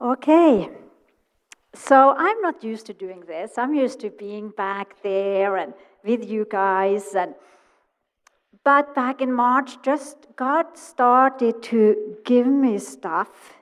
Okay. 0.00 0.70
So 1.74 2.14
I'm 2.16 2.40
not 2.40 2.64
used 2.64 2.86
to 2.86 2.94
doing 2.94 3.20
this. 3.26 3.58
I'm 3.58 3.74
used 3.74 4.00
to 4.00 4.10
being 4.10 4.48
back 4.48 5.02
there 5.02 5.56
and 5.56 5.74
with 6.02 6.28
you 6.28 6.46
guys 6.50 7.14
and 7.14 7.34
but 8.64 8.94
back 8.94 9.20
in 9.20 9.32
March 9.32 9.80
just 9.82 10.26
God 10.36 10.66
started 10.76 11.62
to 11.64 12.16
give 12.24 12.46
me 12.46 12.78
stuff 12.78 13.58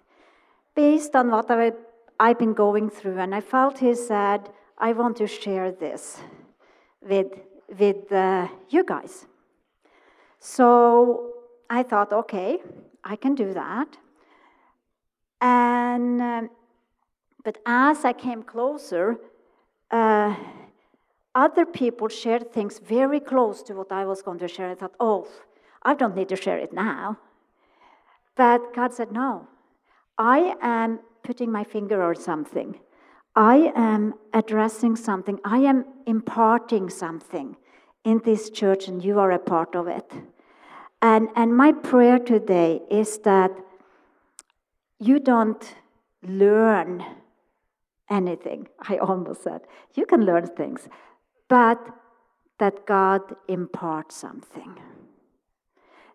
based 0.74 1.16
on 1.16 1.30
what 1.30 1.51
I, 1.51 1.72
I've 2.21 2.39
been 2.39 2.55
going 2.55 2.89
through 2.89 3.19
and 3.19 3.35
I 3.35 3.41
felt 3.41 3.79
he 3.79 3.95
said 3.95 4.49
I 4.79 4.93
want 4.93 5.17
to 5.17 5.27
share 5.27 5.73
this 5.73 6.21
with 7.03 7.33
with 7.79 8.13
uh, 8.13 8.47
you 8.71 8.85
guys. 8.85 9.27
So 10.39 11.33
I 11.69 11.83
thought 11.83 12.13
okay, 12.13 12.61
I 13.03 13.17
can 13.17 13.35
do 13.35 13.53
that. 13.55 13.99
And 15.41 16.20
um, 16.20 16.51
but 17.45 17.59
as 17.65 18.05
I 18.05 18.12
came 18.12 18.42
closer, 18.42 19.16
uh, 19.91 20.37
other 21.34 21.65
people 21.65 22.09
shared 22.09 22.52
things 22.52 22.79
very 22.79 23.20
close 23.20 23.62
to 23.62 23.74
what 23.74 23.93
I 23.93 24.05
was 24.05 24.23
going 24.23 24.38
to 24.41 24.48
share. 24.48 24.70
I 24.70 24.74
thought, 24.74 24.95
oh, 25.01 25.29
I 25.82 25.95
don't 25.95 26.16
need 26.16 26.29
to 26.30 26.37
share 26.37 26.59
it 26.59 26.73
now. 26.73 27.19
But 28.37 28.74
God 28.74 28.93
said, 28.93 29.12
no, 29.12 29.48
I 30.19 30.56
am 30.60 31.01
putting 31.23 31.51
my 31.51 31.65
finger 31.65 32.02
on 32.02 32.16
something. 32.16 32.80
I 33.34 33.73
am 33.74 34.15
addressing 34.34 34.96
something. 34.96 35.38
I 35.45 35.59
am 35.59 35.84
imparting 36.07 36.91
something 36.91 37.57
in 38.05 38.20
this 38.24 38.51
church, 38.51 38.88
and 38.88 39.02
you 39.02 39.18
are 39.20 39.30
a 39.30 39.38
part 39.38 39.74
of 39.74 39.87
it. 39.87 40.10
And, 41.01 41.29
and 41.37 41.57
my 41.57 41.73
prayer 41.73 42.18
today 42.18 42.82
is 42.91 43.18
that 43.20 43.52
you 44.98 45.19
don't 45.19 45.75
learn 46.23 47.05
anything. 48.11 48.69
I 48.80 48.98
almost 48.98 49.43
said, 49.43 49.62
you 49.95 50.07
can 50.07 50.24
learn 50.24 50.46
things, 50.46 50.88
but 51.49 51.79
that 52.59 52.87
God 52.87 53.21
imparts 53.46 54.16
something. 54.16 54.79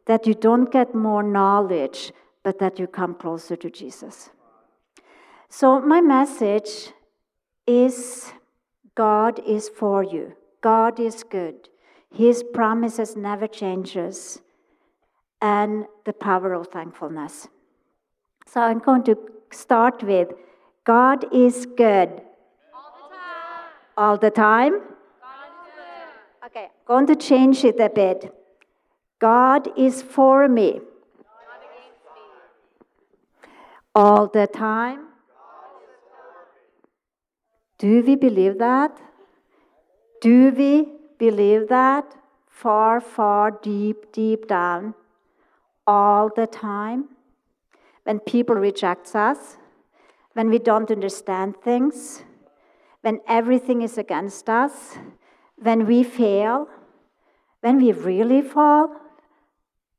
That 0.06 0.28
you 0.28 0.34
don't 0.34 0.72
get 0.72 0.94
more 0.94 1.23
knowledge, 1.23 2.12
but 2.44 2.59
that 2.59 2.78
you 2.78 2.88
come 2.88 3.16
closer 3.16 3.56
to 3.56 3.70
Jesus. 3.70 4.30
So, 5.50 5.80
my 5.80 6.02
message 6.02 6.92
is 7.66 8.34
God 8.95 9.40
is 9.47 9.70
for 9.70 10.03
you. 10.03 10.36
God 10.62 11.00
is 11.00 11.23
good. 11.23 11.70
His 12.12 12.44
promises 12.44 13.16
never 13.16 13.47
changes 13.47 14.42
and 15.42 15.86
the 16.06 16.14
power 16.14 16.53
of 16.53 16.68
thankfulness. 16.68 17.47
So 18.45 18.61
I'm 18.61 18.80
going 18.80 19.03
to 19.03 19.17
start 19.52 20.03
with 20.03 20.30
God 20.86 21.25
is 21.33 21.66
good. 21.66 22.22
All 23.95 24.17
the 24.17 24.30
time? 24.31 24.81
Okay, 26.45 26.66
I'm 26.66 26.85
going 26.85 27.08
to 27.08 27.16
change 27.16 27.63
it 27.63 27.80
a 27.80 27.89
bit. 27.89 28.33
God 29.19 29.69
is 29.77 30.02
for 30.02 30.47
me. 30.47 30.81
All 33.95 34.27
the 34.27 34.47
time? 34.47 35.07
Do 37.78 38.02
we 38.02 38.16
believe 38.16 38.57
that? 38.57 38.97
Do 40.22 40.52
we 40.52 40.88
believe 41.17 41.69
that? 41.69 42.16
Far, 42.47 43.00
far, 43.00 43.52
deep, 43.52 44.11
deep 44.11 44.47
down? 44.47 44.94
all 45.85 46.30
the 46.35 46.47
time, 46.47 47.05
when 48.04 48.20
people 48.20 48.56
reject 48.56 49.16
us, 49.16 49.58
when 50.34 50.50
we 50.50 50.59
don't 50.59 50.92
understand 50.92 51.56
things, 51.64 52.23
when 53.02 53.20
everything 53.28 53.82
is 53.82 53.98
against 53.98 54.50
us, 54.50 54.98
when 55.58 55.86
we 55.86 56.04
fail, 56.04 56.68
when 57.62 57.78
we 57.78 57.92
really 57.92 58.42
fall, 58.42 58.96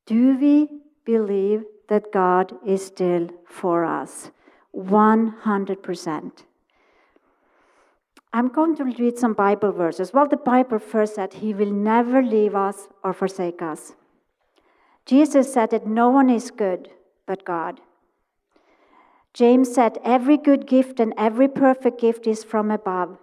do 0.07 0.37
we 0.39 0.69
believe 1.05 1.65
that 1.89 2.13
God 2.13 2.53
is 2.67 2.85
still 2.87 3.29
for 3.47 3.85
us? 3.85 4.31
100%. 4.75 6.33
I'm 8.33 8.49
going 8.49 8.75
to 8.77 8.85
read 8.85 9.17
some 9.17 9.33
Bible 9.33 9.71
verses. 9.71 10.13
Well, 10.13 10.27
the 10.27 10.37
Bible 10.37 10.81
first 10.81 11.15
said, 11.15 11.35
He 11.35 11.55
will 11.55 11.71
never 11.71 12.21
leave 12.21 12.57
us 12.57 12.89
or 13.05 13.13
forsake 13.13 13.63
us. 13.63 13.95
Jesus 15.07 15.53
said 15.53 15.71
that 15.71 15.87
no 15.87 16.09
one 16.09 16.29
is 16.29 16.51
good 16.51 16.91
but 17.27 17.45
God. 17.45 17.81
James 19.35 19.75
said, 19.75 19.99
Every 20.05 20.37
good 20.37 20.67
gift 20.67 21.01
and 21.01 21.13
every 21.19 21.49
perfect 21.49 22.01
gift 22.01 22.27
is 22.27 22.45
from 22.45 22.71
above 22.71 23.19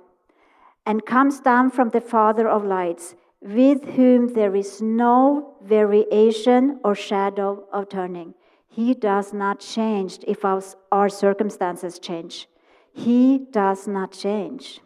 and 0.86 1.06
comes 1.06 1.40
down 1.40 1.72
from 1.72 1.90
the 1.90 2.02
Father 2.02 2.50
of 2.50 2.66
lights, 2.66 3.16
with 3.42 3.86
whom 3.96 4.34
there 4.34 4.56
is 4.56 4.82
no 4.82 5.56
variation 5.64 6.80
or 6.84 6.94
shadow 6.94 7.64
of 7.72 7.88
turning. 7.90 8.34
He 8.68 8.94
does 8.94 9.34
not 9.34 9.60
change 9.60 10.20
if 10.28 10.44
our, 10.44 11.10
circumstances 11.10 11.98
change. 11.98 12.48
He 12.94 13.38
does 13.52 13.88
not 13.88 14.12
change. 14.12 14.82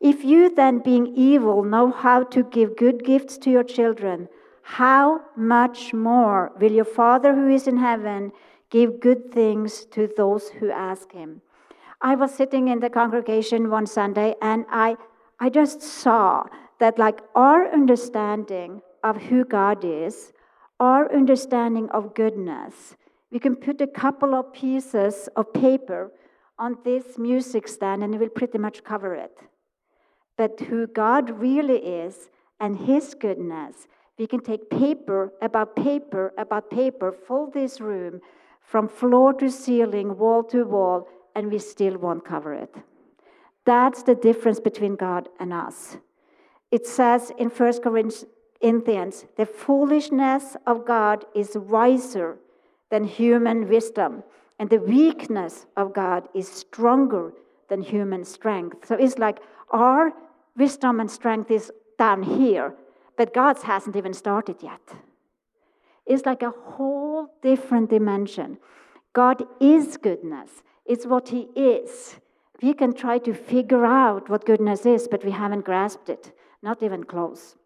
If 0.00 0.24
you 0.24 0.52
then, 0.52 0.80
being 0.80 1.14
evil, 1.14 1.62
know 1.62 1.92
how 1.92 2.24
to 2.24 2.42
give 2.42 2.76
good 2.76 3.04
gifts 3.04 3.38
to 3.38 3.50
your 3.50 3.62
children, 3.62 4.28
how 4.62 5.20
much 5.36 5.94
more 5.94 6.52
will 6.60 6.72
your 6.72 6.84
Father 6.84 7.34
who 7.34 7.48
is 7.48 7.68
in 7.68 7.76
heaven 7.76 8.32
give 8.72 8.98
good 8.98 9.30
things 9.30 9.84
to 9.92 10.08
those 10.16 10.48
who 10.48 10.70
ask 10.70 11.12
him? 11.12 11.42
I 12.00 12.16
was 12.16 12.34
sitting 12.34 12.66
in 12.68 12.80
the 12.80 12.90
congregation 12.90 13.70
one 13.70 13.86
Sunday 13.86 14.34
and 14.42 14.64
I, 14.70 14.96
I 15.38 15.50
just 15.50 15.80
saw 15.80 16.46
that, 16.80 16.98
like, 16.98 17.20
our 17.36 17.72
understanding 17.72 18.82
of 19.04 19.16
who 19.16 19.44
God 19.44 19.84
is, 19.84 20.32
our 20.80 21.12
understanding 21.14 21.88
of 21.90 22.14
goodness, 22.14 22.96
we 23.30 23.38
can 23.38 23.54
put 23.54 23.80
a 23.80 23.86
couple 23.86 24.34
of 24.34 24.52
pieces 24.52 25.28
of 25.36 25.52
paper 25.52 26.10
on 26.58 26.76
this 26.82 27.18
music 27.18 27.68
stand 27.68 28.02
and 28.02 28.14
it 28.14 28.18
will 28.18 28.28
pretty 28.40 28.58
much 28.58 28.82
cover 28.82 29.14
it. 29.14 29.38
But 30.36 30.58
who 30.58 30.86
God 30.88 31.38
really 31.38 31.78
is 31.78 32.30
and 32.58 32.76
His 32.76 33.14
goodness 33.14 33.86
we 34.18 34.26
can 34.26 34.40
take 34.40 34.70
paper 34.70 35.32
about 35.40 35.74
paper 35.74 36.32
about 36.38 36.70
paper, 36.70 37.12
fill 37.12 37.50
this 37.50 37.80
room 37.80 38.20
from 38.62 38.88
floor 38.88 39.32
to 39.34 39.50
ceiling, 39.50 40.16
wall 40.16 40.42
to 40.44 40.64
wall, 40.64 41.08
and 41.34 41.50
we 41.50 41.58
still 41.58 41.98
won't 41.98 42.24
cover 42.24 42.54
it. 42.54 42.74
That's 43.64 44.02
the 44.02 44.14
difference 44.14 44.60
between 44.60 44.96
God 44.96 45.28
and 45.38 45.52
us. 45.52 45.98
It 46.70 46.86
says 46.86 47.32
in 47.38 47.48
1 47.48 47.80
Corinthians, 47.82 49.26
the 49.36 49.46
foolishness 49.46 50.56
of 50.66 50.86
God 50.86 51.24
is 51.34 51.56
wiser 51.56 52.38
than 52.90 53.04
human 53.04 53.68
wisdom, 53.68 54.22
and 54.58 54.70
the 54.70 54.78
weakness 54.78 55.66
of 55.76 55.92
God 55.92 56.28
is 56.34 56.48
stronger 56.48 57.32
than 57.68 57.82
human 57.82 58.24
strength. 58.24 58.86
So 58.86 58.94
it's 58.94 59.18
like 59.18 59.40
our 59.70 60.12
wisdom 60.56 61.00
and 61.00 61.10
strength 61.10 61.50
is 61.50 61.70
down 61.98 62.22
here, 62.22 62.74
but 63.16 63.34
God's 63.34 63.62
hasn't 63.62 63.96
even 63.96 64.12
started 64.12 64.56
yet. 64.62 64.80
It's 66.06 66.26
like 66.26 66.42
a 66.42 66.50
whole 66.50 67.28
different 67.42 67.90
dimension. 67.90 68.58
God 69.12 69.44
is 69.60 69.96
goodness, 69.96 70.50
it's 70.84 71.06
what 71.06 71.28
He 71.28 71.48
is. 71.54 72.16
We 72.62 72.74
can 72.74 72.92
try 72.92 73.18
to 73.18 73.34
figure 73.34 73.84
out 73.84 74.28
what 74.28 74.46
goodness 74.46 74.86
is, 74.86 75.08
but 75.08 75.24
we 75.24 75.32
haven't 75.32 75.64
grasped 75.64 76.08
it, 76.08 76.32
not 76.62 76.82
even 76.82 77.02
close. 77.02 77.56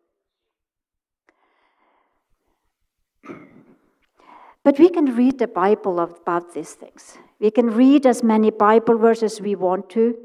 But 4.64 4.78
we 4.80 4.88
can 4.88 5.14
read 5.14 5.38
the 5.38 5.46
Bible 5.46 6.00
about 6.00 6.52
these 6.54 6.72
things. 6.72 7.18
We 7.38 7.52
can 7.52 7.70
read 7.70 8.04
as 8.04 8.24
many 8.24 8.50
Bible 8.50 8.98
verses 8.98 9.40
we 9.40 9.54
want 9.54 9.88
to. 9.90 10.16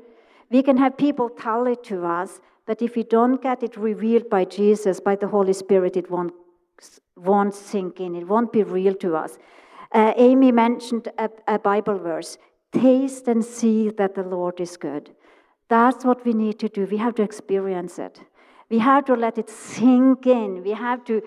We 0.50 0.64
can 0.64 0.78
have 0.78 0.98
people 0.98 1.30
tell 1.30 1.68
it 1.68 1.84
to 1.86 2.06
us, 2.06 2.40
but 2.66 2.82
if 2.82 2.96
we 2.96 3.04
don't 3.04 3.42
get 3.42 3.62
it 3.62 3.78
revealed 3.78 4.30
by 4.32 4.46
Jesus, 4.46 5.00
by 5.00 5.16
the 5.16 5.28
Holy 5.28 5.54
Spirit, 5.54 5.96
it 5.96 6.10
won't, 6.10 6.34
won't 7.16 7.54
sink 7.54 8.00
in. 8.00 8.16
It 8.16 8.28
won't 8.28 8.52
be 8.52 8.64
real 8.64 8.96
to 8.96 9.16
us. 9.16 9.38
Uh, 9.92 10.14
Amy 10.16 10.52
mentioned 10.52 11.10
a, 11.18 11.30
a 11.48 11.60
Bible 11.60 11.98
verse 11.98 12.38
taste 12.72 13.28
and 13.28 13.44
see 13.44 13.90
that 13.90 14.16
the 14.16 14.24
Lord 14.24 14.60
is 14.60 14.78
good. 14.78 15.12
That's 15.68 16.06
what 16.06 16.26
we 16.26 16.34
need 16.34 16.60
to 16.60 16.70
do. 16.70 16.86
We 16.86 16.98
have 16.98 17.16
to 17.16 17.24
experience 17.24 18.00
it. 18.00 18.22
We 18.70 18.80
have 18.80 19.06
to 19.06 19.16
let 19.16 19.38
it 19.38 19.50
sink 19.50 20.26
in. 20.28 20.64
We 20.64 20.72
have 20.72 21.04
to 21.06 21.22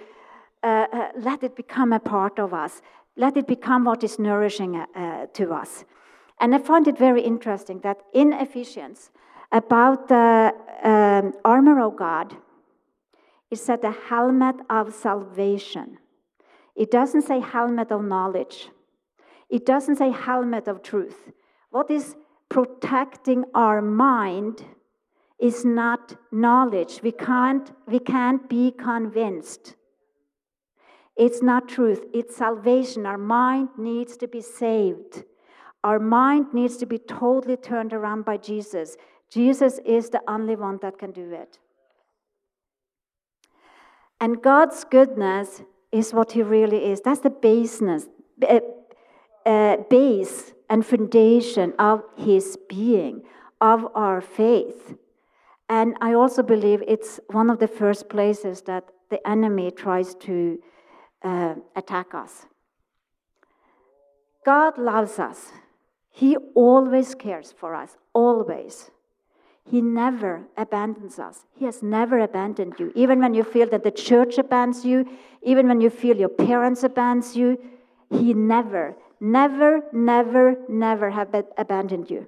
uh, 0.62 0.86
uh, 0.92 1.08
let 1.18 1.42
it 1.42 1.54
become 1.56 1.92
a 1.92 2.00
part 2.00 2.38
of 2.38 2.54
us. 2.54 2.80
Let 3.16 3.36
it 3.36 3.46
become 3.46 3.84
what 3.84 4.02
is 4.02 4.18
nourishing 4.18 4.76
uh, 4.76 5.26
to 5.34 5.52
us. 5.52 5.84
And 6.40 6.54
I 6.54 6.58
find 6.58 6.88
it 6.88 6.98
very 6.98 7.22
interesting 7.22 7.80
that 7.80 7.98
in 8.12 8.32
Ephesians, 8.32 9.10
about 9.52 10.08
the 10.08 10.52
um, 10.82 11.32
armor 11.44 11.80
of 11.80 11.96
God, 11.96 12.34
it 13.54 13.58
said 13.58 13.82
the 13.82 13.96
helmet 14.10 14.56
of 14.68 14.92
salvation. 14.92 15.98
It 16.74 16.90
doesn't 16.90 17.22
say 17.22 17.38
helmet 17.38 17.92
of 17.92 18.02
knowledge. 18.04 18.68
It 19.48 19.64
doesn't 19.64 19.96
say 20.02 20.10
helmet 20.10 20.66
of 20.66 20.82
truth. 20.82 21.20
what 21.70 21.88
is 21.90 22.16
protecting 22.48 23.44
our 23.54 23.80
mind 23.80 24.64
is 25.38 25.64
not 25.64 26.16
knowledge. 26.32 27.00
We 27.02 27.12
can't, 27.12 27.66
we 27.86 28.00
can't 28.00 28.48
be 28.48 28.72
convinced. 28.72 29.74
It's 31.16 31.42
not 31.42 31.68
truth, 31.68 32.02
it's 32.12 32.36
salvation. 32.36 33.06
Our 33.06 33.18
mind 33.18 33.68
needs 33.78 34.16
to 34.16 34.26
be 34.26 34.40
saved. 34.40 35.24
Our 35.84 36.00
mind 36.00 36.46
needs 36.52 36.76
to 36.78 36.86
be 36.86 36.98
totally 36.98 37.56
turned 37.56 37.92
around 37.92 38.24
by 38.24 38.36
Jesus. 38.36 38.96
Jesus 39.30 39.78
is 39.84 40.10
the 40.10 40.22
only 40.26 40.56
one 40.56 40.78
that 40.82 40.98
can 40.98 41.12
do 41.12 41.30
it. 41.32 41.58
And 44.20 44.42
God's 44.42 44.84
goodness 44.84 45.62
is 45.92 46.12
what 46.12 46.32
He 46.32 46.42
really 46.42 46.90
is. 46.90 47.00
That's 47.00 47.20
the 47.20 47.30
baseness, 47.30 48.08
uh, 48.48 48.60
uh, 49.46 49.76
base 49.88 50.52
and 50.70 50.84
foundation 50.84 51.74
of 51.78 52.02
His 52.16 52.58
being, 52.68 53.22
of 53.60 53.86
our 53.94 54.20
faith. 54.20 54.94
And 55.68 55.96
I 56.00 56.14
also 56.14 56.42
believe 56.42 56.82
it's 56.86 57.20
one 57.28 57.50
of 57.50 57.58
the 57.58 57.68
first 57.68 58.08
places 58.08 58.62
that 58.62 58.84
the 59.10 59.26
enemy 59.26 59.70
tries 59.70 60.14
to 60.16 60.58
uh, 61.22 61.54
attack 61.76 62.14
us. 62.14 62.46
God 64.44 64.78
loves 64.78 65.18
us. 65.18 65.52
He 66.10 66.36
always 66.54 67.14
cares 67.14 67.52
for 67.52 67.74
us, 67.74 67.96
always. 68.12 68.90
He 69.70 69.80
never 69.80 70.42
abandons 70.56 71.18
us. 71.18 71.46
He 71.56 71.64
has 71.64 71.82
never 71.82 72.18
abandoned 72.18 72.74
you. 72.78 72.92
Even 72.94 73.18
when 73.20 73.34
you 73.34 73.42
feel 73.42 73.68
that 73.70 73.82
the 73.82 73.90
church 73.90 74.36
abandons 74.38 74.84
you, 74.84 75.08
even 75.42 75.68
when 75.68 75.80
you 75.80 75.90
feel 75.90 76.16
your 76.16 76.28
parents 76.28 76.84
abandons 76.84 77.34
you, 77.34 77.58
He 78.10 78.34
never, 78.34 78.94
never, 79.20 79.82
never, 79.92 80.56
never 80.68 81.10
have 81.10 81.34
abandoned 81.56 82.10
you. 82.10 82.26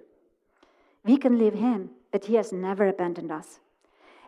We 1.04 1.18
can 1.18 1.38
leave 1.38 1.54
Him, 1.54 1.90
but 2.10 2.24
He 2.24 2.34
has 2.36 2.52
never 2.52 2.88
abandoned 2.88 3.30
us. 3.30 3.60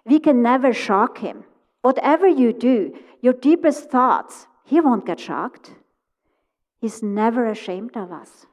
We 0.05 0.21
can 0.21 0.43
never 0.43 0.73
shock 0.73 1.19
Him. 1.19 1.45
Whatever 1.83 2.29
you 2.29 2.53
do, 2.53 2.95
your 3.23 3.33
deepest 3.33 3.91
thoughts, 3.91 4.47
He 4.65 4.81
won't 4.81 5.07
get 5.07 5.19
shocked. 5.19 5.73
He's 6.81 7.03
never 7.03 7.47
ashamed 7.47 7.97
of 7.97 8.13
us. 8.13 8.47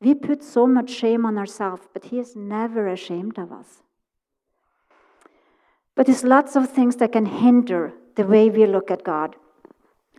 We 0.00 0.14
put 0.14 0.42
so 0.44 0.66
much 0.66 0.90
shame 0.90 1.26
on 1.26 1.38
ourselves, 1.38 1.88
but 1.92 2.06
He 2.06 2.18
is 2.18 2.36
never 2.36 2.88
ashamed 2.88 3.38
of 3.38 3.52
us. 3.52 3.82
But 5.98 6.06
there's 6.06 6.22
lots 6.22 6.54
of 6.54 6.70
things 6.70 6.96
that 6.96 7.10
can 7.10 7.26
hinder 7.26 7.92
the 8.14 8.24
way 8.24 8.50
we 8.50 8.66
look 8.66 8.88
at 8.88 9.02
God. 9.02 9.34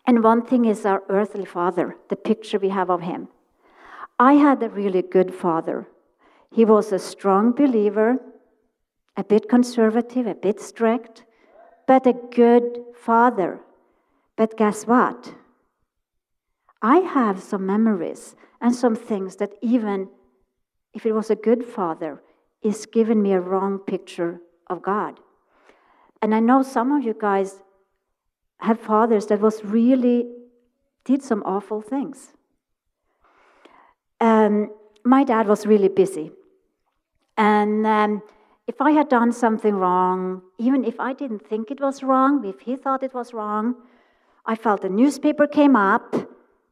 And 0.05 0.23
one 0.23 0.41
thing 0.41 0.65
is 0.65 0.85
our 0.85 1.03
earthly 1.07 1.45
father, 1.45 1.95
the 2.09 2.15
picture 2.15 2.59
we 2.59 2.69
have 2.69 2.89
of 2.89 3.01
him. 3.01 3.29
I 4.19 4.33
had 4.33 4.61
a 4.61 4.69
really 4.69 5.01
good 5.01 5.33
father. 5.33 5.87
He 6.51 6.65
was 6.65 6.91
a 6.91 6.99
strong 6.99 7.53
believer, 7.53 8.17
a 9.15 9.23
bit 9.23 9.47
conservative, 9.47 10.27
a 10.27 10.35
bit 10.35 10.59
strict, 10.59 11.23
but 11.87 12.05
a 12.05 12.13
good 12.13 12.83
father. 12.93 13.59
But 14.35 14.57
guess 14.57 14.85
what? 14.87 15.33
I 16.81 16.97
have 16.97 17.41
some 17.41 17.65
memories 17.65 18.35
and 18.61 18.75
some 18.75 18.95
things 18.95 19.37
that 19.37 19.53
even 19.61 20.09
if 20.93 21.05
it 21.05 21.13
was 21.13 21.29
a 21.29 21.35
good 21.35 21.63
father, 21.63 22.21
is 22.61 22.85
giving 22.85 23.21
me 23.21 23.31
a 23.33 23.39
wrong 23.39 23.79
picture 23.79 24.41
of 24.67 24.81
God. 24.81 25.19
And 26.21 26.35
I 26.35 26.39
know 26.39 26.61
some 26.61 26.91
of 26.91 27.03
you 27.03 27.15
guys 27.17 27.61
have 28.59 28.79
fathers 28.79 29.27
that 29.27 29.39
was 29.39 29.63
really 29.63 30.27
did 31.05 31.23
some 31.23 31.41
awful 31.45 31.81
things. 31.81 32.33
Um, 34.19 34.71
my 35.05 35.23
dad 35.23 35.47
was 35.47 35.65
really 35.65 35.87
busy, 35.87 36.31
and 37.37 37.87
um, 37.87 38.21
if 38.67 38.81
I 38.81 38.91
had 38.91 39.07
done 39.07 39.31
something 39.31 39.75
wrong, 39.75 40.41
even 40.57 40.83
if 40.83 40.99
I 40.99 41.13
didn't 41.13 41.47
think 41.47 41.71
it 41.71 41.79
was 41.79 42.03
wrong, 42.03 42.43
if 42.43 42.59
he 42.59 42.75
thought 42.75 43.01
it 43.01 43.13
was 43.13 43.33
wrong, 43.33 43.75
I 44.45 44.55
felt 44.55 44.81
the 44.81 44.89
newspaper 44.89 45.47
came 45.47 45.77
up 45.77 46.13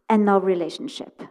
and 0.10 0.26
no 0.26 0.40
relationship. 0.40 1.24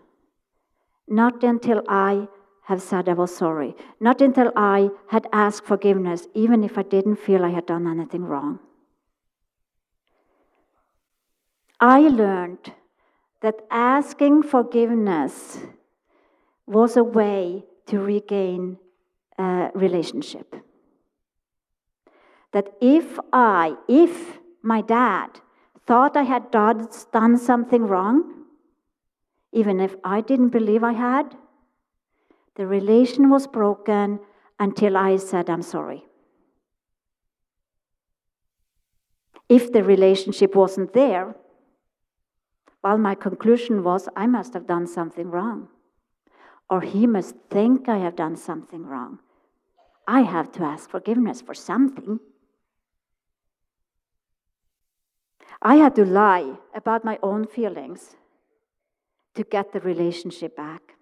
Not 1.08 1.42
until 1.44 1.82
I 1.88 2.28
have 2.64 2.82
said 2.82 3.08
I 3.08 3.12
was 3.12 3.34
sorry. 3.34 3.76
Not 4.00 4.20
until 4.20 4.52
I 4.56 4.90
had 5.08 5.28
asked 5.32 5.66
forgiveness, 5.66 6.26
even 6.34 6.64
if 6.64 6.76
I 6.76 6.82
didn't 6.82 7.16
feel 7.16 7.44
I 7.44 7.50
had 7.50 7.66
done 7.66 7.86
anything 7.86 8.24
wrong. 8.24 8.58
I 11.78 12.00
learned 12.00 12.72
that 13.40 13.66
asking 13.70 14.42
forgiveness 14.42 15.58
was 16.66 16.96
a 16.96 17.04
way 17.04 17.64
to 17.86 18.00
regain 18.00 18.78
a 19.38 19.70
relationship. 19.74 20.56
That 22.52 22.70
if 22.80 23.18
I, 23.32 23.76
if 23.86 24.38
my 24.62 24.80
dad 24.80 25.40
thought 25.86 26.16
I 26.16 26.24
had 26.24 26.50
done 26.50 27.38
something 27.38 27.86
wrong, 27.86 28.35
even 29.56 29.80
if 29.80 29.96
I 30.04 30.20
didn't 30.20 30.50
believe 30.50 30.84
I 30.84 30.92
had. 30.92 31.34
The 32.56 32.66
relation 32.66 33.30
was 33.30 33.46
broken 33.46 34.20
until 34.60 34.98
I 34.98 35.16
said, 35.16 35.48
I'm 35.48 35.62
sorry. 35.62 36.04
If 39.48 39.72
the 39.72 39.82
relationship 39.82 40.54
wasn't 40.54 40.92
there, 40.92 41.34
well, 42.84 42.98
my 42.98 43.14
conclusion 43.14 43.82
was 43.82 44.10
I 44.14 44.26
must 44.26 44.52
have 44.52 44.66
done 44.66 44.86
something 44.86 45.30
wrong. 45.30 45.68
Or 46.68 46.82
he 46.82 47.06
must 47.06 47.34
think 47.48 47.88
I 47.88 47.96
have 47.96 48.14
done 48.14 48.36
something 48.36 48.84
wrong. 48.84 49.20
I 50.06 50.20
have 50.20 50.52
to 50.52 50.64
ask 50.64 50.90
forgiveness 50.90 51.40
for 51.40 51.54
something. 51.54 52.20
I 55.62 55.76
had 55.76 55.94
to 55.94 56.04
lie 56.04 56.58
about 56.74 57.06
my 57.06 57.18
own 57.22 57.46
feelings 57.46 58.16
to 59.36 59.44
get 59.44 59.72
the 59.72 59.80
relationship 59.80 60.56
back. 60.56 60.96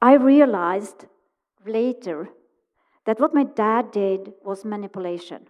I 0.00 0.14
realized 0.14 1.06
later 1.66 2.28
that 3.04 3.20
what 3.20 3.34
my 3.34 3.44
dad 3.44 3.90
did 3.90 4.32
was 4.44 4.64
manipulation. 4.64 5.46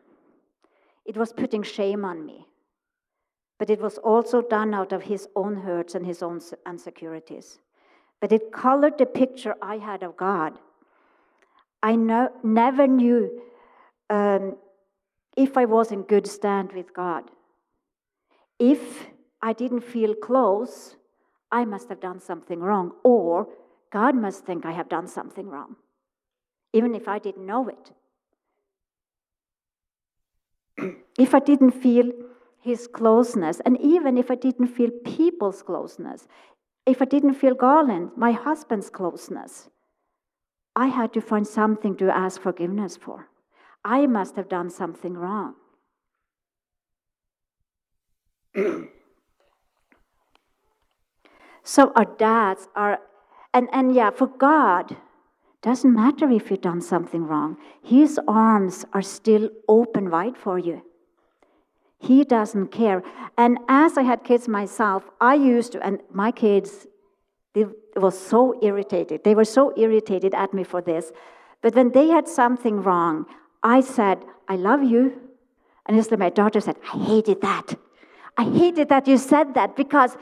It 1.04 1.16
was 1.16 1.32
putting 1.32 1.62
shame 1.62 2.04
on 2.04 2.24
me. 2.24 2.46
But 3.58 3.70
it 3.70 3.80
was 3.80 3.98
also 3.98 4.40
done 4.40 4.72
out 4.74 4.92
of 4.92 5.02
his 5.02 5.28
own 5.34 5.56
hurts 5.56 5.94
and 5.94 6.06
his 6.06 6.22
own 6.22 6.40
insecurities. 6.66 7.58
But 8.20 8.32
it 8.32 8.52
colored 8.52 8.98
the 8.98 9.06
picture 9.06 9.54
I 9.60 9.78
had 9.78 10.02
of 10.02 10.16
God. 10.16 10.58
I 11.82 11.96
no, 11.96 12.30
never 12.42 12.86
knew 12.86 13.42
um, 14.10 14.56
if 15.36 15.56
I 15.56 15.64
was 15.64 15.92
in 15.92 16.02
good 16.02 16.26
stand 16.26 16.72
with 16.72 16.94
God. 16.94 17.30
If 18.58 19.08
I 19.40 19.52
didn't 19.52 19.82
feel 19.82 20.14
close, 20.14 20.96
I 21.50 21.64
must 21.64 21.88
have 21.88 22.00
done 22.00 22.20
something 22.20 22.60
wrong. 22.60 22.92
Or 23.04 23.48
God 23.90 24.14
must 24.14 24.44
think 24.44 24.66
I 24.66 24.72
have 24.72 24.88
done 24.88 25.06
something 25.06 25.48
wrong, 25.48 25.76
even 26.72 26.94
if 26.94 27.08
I 27.08 27.18
didn't 27.18 27.46
know 27.46 27.68
it. 27.68 27.92
if 31.18 31.34
I 31.34 31.38
didn't 31.38 31.72
feel 31.72 32.10
His 32.60 32.86
closeness, 32.86 33.60
and 33.64 33.80
even 33.80 34.18
if 34.18 34.30
I 34.30 34.34
didn't 34.34 34.68
feel 34.68 34.90
people's 35.04 35.62
closeness, 35.62 36.26
if 36.84 37.00
I 37.00 37.04
didn't 37.04 37.34
feel 37.34 37.54
Garland, 37.54 38.10
my 38.16 38.32
husband's 38.32 38.90
closeness, 38.90 39.68
I 40.74 40.88
had 40.88 41.12
to 41.14 41.20
find 41.20 41.46
something 41.46 41.96
to 41.96 42.10
ask 42.10 42.40
forgiveness 42.40 42.96
for. 42.96 43.28
I 43.84 44.06
must 44.06 44.36
have 44.36 44.48
done 44.48 44.70
something 44.70 45.14
wrong. 45.14 45.54
So 51.68 51.92
our 51.96 52.06
dads 52.06 52.66
are, 52.74 52.98
and, 53.52 53.68
and 53.74 53.94
yeah, 53.94 54.08
for 54.08 54.26
God, 54.26 54.96
doesn't 55.60 55.94
matter 55.94 56.30
if 56.30 56.50
you've 56.50 56.62
done 56.62 56.80
something 56.80 57.26
wrong. 57.26 57.58
His 57.82 58.18
arms 58.26 58.86
are 58.94 59.02
still 59.02 59.50
open 59.68 60.08
wide 60.08 60.38
for 60.38 60.58
you. 60.58 60.80
He 61.98 62.24
doesn't 62.24 62.68
care. 62.68 63.02
And 63.36 63.58
as 63.68 63.98
I 63.98 64.02
had 64.02 64.24
kids 64.24 64.48
myself, 64.48 65.10
I 65.20 65.34
used 65.34 65.72
to, 65.72 65.84
and 65.84 66.00
my 66.10 66.32
kids, 66.32 66.86
they 67.52 67.66
were 67.96 68.12
so 68.12 68.58
irritated. 68.62 69.22
They 69.22 69.34
were 69.34 69.44
so 69.44 69.74
irritated 69.76 70.34
at 70.34 70.54
me 70.54 70.64
for 70.64 70.80
this. 70.80 71.12
But 71.60 71.74
when 71.74 71.92
they 71.92 72.08
had 72.08 72.26
something 72.26 72.82
wrong, 72.82 73.26
I 73.62 73.82
said, 73.82 74.24
I 74.48 74.56
love 74.56 74.82
you. 74.82 75.20
And 75.84 75.98
like 75.98 76.18
my 76.18 76.30
daughter 76.30 76.62
said, 76.62 76.76
I 76.94 76.96
hated 76.96 77.42
that. 77.42 77.74
I 78.38 78.44
hated 78.44 78.88
that 78.88 79.06
you 79.06 79.18
said 79.18 79.52
that 79.52 79.76
because 79.76 80.16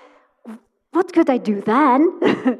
what 0.96 1.12
could 1.12 1.28
I 1.28 1.36
do 1.36 1.60
then? 1.60 2.18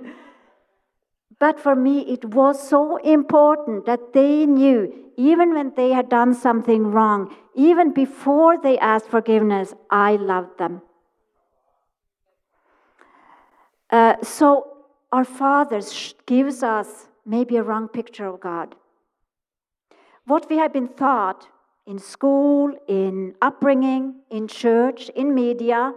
but 1.38 1.58
for 1.58 1.74
me, 1.74 2.00
it 2.00 2.22
was 2.26 2.68
so 2.68 2.98
important 2.98 3.86
that 3.86 4.12
they 4.12 4.44
knew, 4.44 4.92
even 5.16 5.54
when 5.54 5.72
they 5.74 5.90
had 5.92 6.10
done 6.10 6.34
something 6.34 6.88
wrong, 6.92 7.34
even 7.54 7.94
before 7.94 8.60
they 8.60 8.78
asked 8.78 9.08
forgiveness, 9.08 9.72
I 9.90 10.16
loved 10.16 10.58
them. 10.58 10.82
Uh, 13.88 14.16
so 14.22 14.76
our 15.10 15.24
fathers 15.24 16.14
gives 16.26 16.62
us 16.62 17.08
maybe 17.24 17.56
a 17.56 17.62
wrong 17.62 17.88
picture 17.88 18.26
of 18.26 18.40
God. 18.40 18.74
What 20.26 20.50
we 20.50 20.58
have 20.58 20.74
been 20.74 20.88
taught 20.88 21.48
in 21.86 21.98
school, 21.98 22.74
in 22.86 23.34
upbringing, 23.40 24.16
in 24.28 24.46
church, 24.46 25.08
in 25.10 25.34
media, 25.34 25.94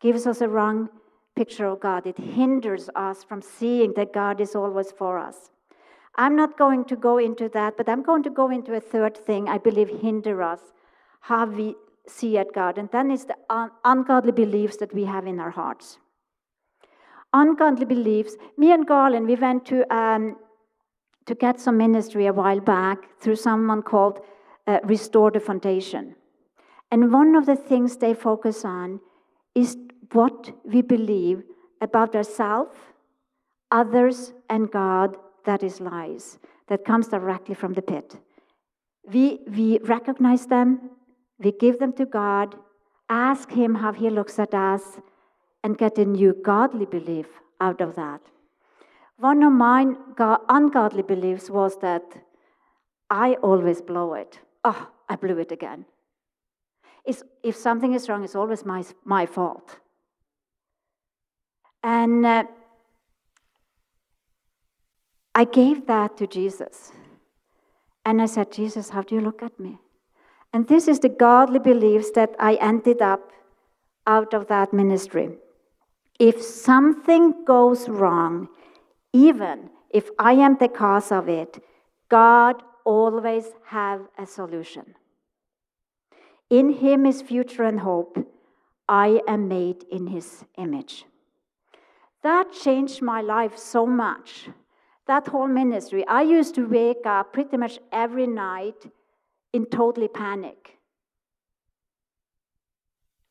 gives 0.00 0.26
us 0.26 0.40
a 0.40 0.48
wrong 0.48 0.88
picture 1.36 1.66
of 1.66 1.80
God. 1.80 2.06
It 2.06 2.18
hinders 2.18 2.88
us 2.96 3.22
from 3.22 3.42
seeing 3.42 3.92
that 3.94 4.12
God 4.12 4.40
is 4.40 4.56
always 4.56 4.90
for 4.90 5.18
us. 5.18 5.50
I'm 6.16 6.34
not 6.34 6.58
going 6.58 6.84
to 6.86 6.96
go 6.96 7.18
into 7.18 7.48
that, 7.50 7.76
but 7.76 7.88
I'm 7.88 8.02
going 8.02 8.22
to 8.22 8.30
go 8.30 8.50
into 8.50 8.74
a 8.74 8.80
third 8.80 9.16
thing 9.16 9.48
I 9.48 9.58
believe 9.58 9.88
hinder 10.00 10.42
us 10.42 10.60
how 11.20 11.44
we 11.44 11.74
see 12.08 12.38
at 12.38 12.52
God, 12.54 12.78
and 12.78 12.88
then 12.90 13.10
it's 13.10 13.24
the 13.24 13.36
un- 13.50 13.70
ungodly 13.84 14.32
beliefs 14.32 14.76
that 14.76 14.94
we 14.94 15.04
have 15.04 15.26
in 15.26 15.40
our 15.40 15.50
hearts. 15.50 15.98
Ungodly 17.32 17.84
beliefs. 17.84 18.36
Me 18.56 18.72
and 18.72 18.86
Garland, 18.86 19.26
we 19.26 19.34
went 19.34 19.66
to 19.66 19.92
um, 19.94 20.36
to 21.26 21.34
get 21.34 21.60
some 21.60 21.76
ministry 21.76 22.26
a 22.26 22.32
while 22.32 22.60
back 22.60 22.98
through 23.20 23.34
someone 23.34 23.82
called 23.82 24.20
uh, 24.68 24.78
Restore 24.84 25.32
the 25.32 25.40
Foundation, 25.40 26.14
and 26.90 27.12
one 27.12 27.34
of 27.34 27.44
the 27.46 27.56
things 27.56 27.96
they 27.96 28.14
focus 28.14 28.64
on 28.64 29.00
is 29.54 29.76
what 30.12 30.52
we 30.64 30.82
believe 30.82 31.42
about 31.80 32.14
ourselves, 32.14 32.76
others, 33.70 34.32
and 34.48 34.70
God. 34.70 35.16
That 35.44 35.62
is 35.62 35.80
lies. 35.80 36.38
That 36.68 36.84
comes 36.84 37.08
directly 37.08 37.54
from 37.54 37.74
the 37.74 37.82
pit. 37.82 38.16
We, 39.08 39.40
we 39.46 39.78
recognize 39.78 40.46
them, 40.46 40.90
we 41.38 41.52
give 41.52 41.78
them 41.78 41.92
to 41.92 42.06
God, 42.06 42.56
ask 43.08 43.50
Him 43.50 43.76
how 43.76 43.92
He 43.92 44.10
looks 44.10 44.38
at 44.38 44.52
us, 44.54 44.98
and 45.62 45.78
get 45.78 45.98
a 45.98 46.04
new 46.04 46.34
godly 46.44 46.86
belief 46.86 47.26
out 47.60 47.80
of 47.80 47.94
that. 47.94 48.20
One 49.18 49.42
of 49.42 49.52
my 49.52 49.94
ungodly 50.48 51.02
beliefs 51.02 51.48
was 51.48 51.78
that 51.80 52.02
I 53.08 53.34
always 53.34 53.80
blow 53.80 54.14
it. 54.14 54.40
Oh, 54.64 54.88
I 55.08 55.16
blew 55.16 55.38
it 55.38 55.52
again. 55.52 55.86
If 57.42 57.56
something 57.56 57.94
is 57.94 58.08
wrong, 58.08 58.24
it's 58.24 58.34
always 58.34 58.64
my, 58.64 58.82
my 59.04 59.26
fault. 59.26 59.78
And 61.86 62.26
uh, 62.26 62.42
I 65.36 65.44
gave 65.44 65.86
that 65.86 66.16
to 66.16 66.26
Jesus. 66.26 66.90
And 68.04 68.20
I 68.20 68.26
said, 68.26 68.50
Jesus, 68.50 68.88
how 68.90 69.02
do 69.02 69.14
you 69.14 69.20
look 69.20 69.40
at 69.40 69.60
me? 69.60 69.78
And 70.52 70.66
this 70.66 70.88
is 70.88 70.98
the 70.98 71.08
godly 71.08 71.60
beliefs 71.60 72.10
that 72.16 72.34
I 72.40 72.54
ended 72.54 73.00
up 73.00 73.30
out 74.04 74.34
of 74.34 74.48
that 74.48 74.72
ministry. 74.72 75.28
If 76.18 76.42
something 76.42 77.44
goes 77.44 77.88
wrong, 77.88 78.48
even 79.12 79.70
if 79.90 80.10
I 80.18 80.32
am 80.32 80.56
the 80.58 80.68
cause 80.68 81.12
of 81.12 81.28
it, 81.28 81.62
God 82.08 82.64
always 82.84 83.44
have 83.66 84.00
a 84.18 84.26
solution. 84.26 84.96
In 86.50 86.70
him 86.70 87.06
is 87.06 87.22
future 87.22 87.62
and 87.62 87.78
hope. 87.78 88.18
I 88.88 89.20
am 89.28 89.46
made 89.46 89.84
in 89.88 90.08
his 90.08 90.44
image. 90.58 91.04
That 92.26 92.50
changed 92.50 93.02
my 93.02 93.20
life 93.20 93.56
so 93.56 93.86
much. 93.86 94.48
That 95.06 95.28
whole 95.28 95.46
ministry. 95.46 96.04
I 96.08 96.22
used 96.22 96.56
to 96.56 96.66
wake 96.66 97.06
up 97.06 97.32
pretty 97.32 97.56
much 97.56 97.78
every 97.92 98.26
night 98.26 98.80
in 99.52 99.64
totally 99.66 100.08
panic. 100.08 100.76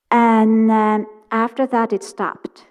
And 0.09 0.71
um, 0.71 1.07
after 1.29 1.67
that, 1.67 1.91
it 1.91 2.05
stopped. 2.05 2.67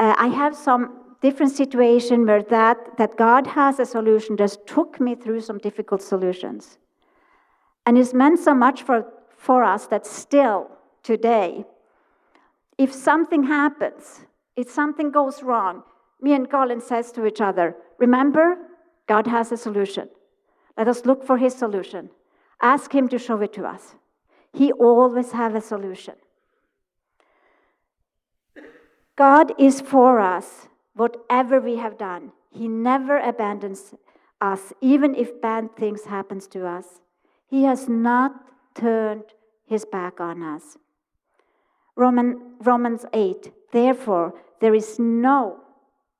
Uh, 0.00 0.14
I 0.16 0.28
have 0.28 0.56
some 0.56 1.14
different 1.20 1.52
situation 1.52 2.24
where 2.24 2.42
that, 2.44 2.96
that 2.96 3.18
God 3.18 3.48
has 3.48 3.78
a 3.78 3.84
solution 3.84 4.34
just 4.38 4.66
took 4.66 4.98
me 4.98 5.14
through 5.14 5.42
some 5.42 5.58
difficult 5.58 6.00
solutions. 6.00 6.78
And 7.84 7.98
it's 7.98 8.14
meant 8.14 8.38
so 8.38 8.54
much 8.54 8.82
for, 8.82 9.04
for 9.36 9.62
us 9.62 9.88
that 9.88 10.06
still 10.06 10.70
today, 11.02 11.66
if 12.78 12.94
something 12.94 13.42
happens, 13.42 14.25
if 14.56 14.70
something 14.70 15.10
goes 15.10 15.42
wrong, 15.42 15.82
me 16.20 16.32
and 16.32 16.50
Colin 16.50 16.80
says 16.80 17.12
to 17.12 17.26
each 17.26 17.40
other, 17.40 17.76
remember, 17.98 18.56
God 19.06 19.26
has 19.26 19.52
a 19.52 19.56
solution. 19.56 20.08
Let 20.76 20.88
us 20.88 21.04
look 21.04 21.24
for 21.24 21.38
his 21.38 21.54
solution. 21.54 22.10
Ask 22.60 22.94
him 22.94 23.08
to 23.08 23.18
show 23.18 23.40
it 23.42 23.52
to 23.54 23.64
us. 23.64 23.94
He 24.52 24.72
always 24.72 25.32
have 25.32 25.54
a 25.54 25.60
solution. 25.60 26.14
God 29.16 29.52
is 29.58 29.80
for 29.80 30.20
us, 30.20 30.68
whatever 30.94 31.60
we 31.60 31.76
have 31.76 31.98
done. 31.98 32.32
He 32.50 32.68
never 32.68 33.18
abandons 33.18 33.94
us, 34.40 34.72
even 34.80 35.14
if 35.14 35.40
bad 35.40 35.76
things 35.76 36.04
happens 36.04 36.46
to 36.48 36.66
us. 36.66 37.00
He 37.48 37.64
has 37.64 37.88
not 37.88 38.32
turned 38.74 39.24
his 39.66 39.84
back 39.84 40.20
on 40.20 40.42
us. 40.42 40.76
Roman, 41.96 42.56
Romans 42.60 43.06
8, 43.12 43.52
therefore, 43.76 44.34
there 44.60 44.74
is 44.74 44.98
no 44.98 45.60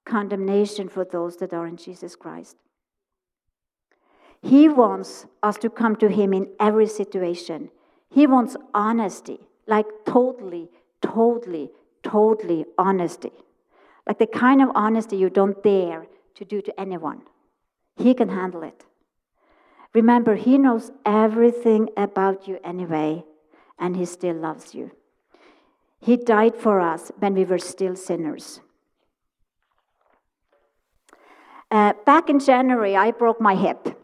condemnation 0.05 0.89
for 0.89 1.05
those 1.05 1.37
that 1.39 1.53
are 1.53 1.67
in 1.67 1.77
Jesus 1.77 2.15
Christ. 2.15 2.57
He 4.43 4.69
wants 4.69 5.27
us 5.43 5.57
to 5.59 5.71
come 5.71 5.97
to 5.97 6.09
Him 6.09 6.33
in 6.33 6.49
every 6.61 6.87
situation. 6.87 7.71
He 8.11 8.27
wants 8.27 8.57
honesty, 8.75 9.41
like 9.67 9.87
totally, 10.07 10.69
totally, 11.03 11.71
totally 12.03 12.65
honesty. 12.79 13.33
Like 14.07 14.19
the 14.19 14.27
kind 14.27 14.63
of 14.63 14.71
honesty 14.75 15.17
you 15.17 15.31
don't 15.31 15.61
dare 15.63 16.07
to 16.37 16.45
do 16.45 16.63
to 16.63 16.81
anyone. 16.81 17.23
He 17.97 18.15
can 18.15 18.29
handle 18.29 18.63
it. 18.63 18.85
Remember, 19.95 20.37
He 20.37 20.59
knows 20.59 20.93
everything 21.05 21.89
about 21.97 22.47
you 22.47 22.59
anyway, 22.63 23.25
and 23.79 23.97
He 23.97 24.05
still 24.05 24.37
loves 24.37 24.75
you. 24.75 24.93
He 26.01 26.17
died 26.17 26.55
for 26.57 26.81
us 26.81 27.11
when 27.19 27.35
we 27.35 27.45
were 27.45 27.59
still 27.59 27.97
sinners. 27.97 28.61
Uh, 31.71 31.95
back 32.05 32.31
in 32.31 32.39
January, 32.39 32.97
I 32.97 33.11
broke 33.11 33.41
my 33.41 33.57
hip. 33.57 33.99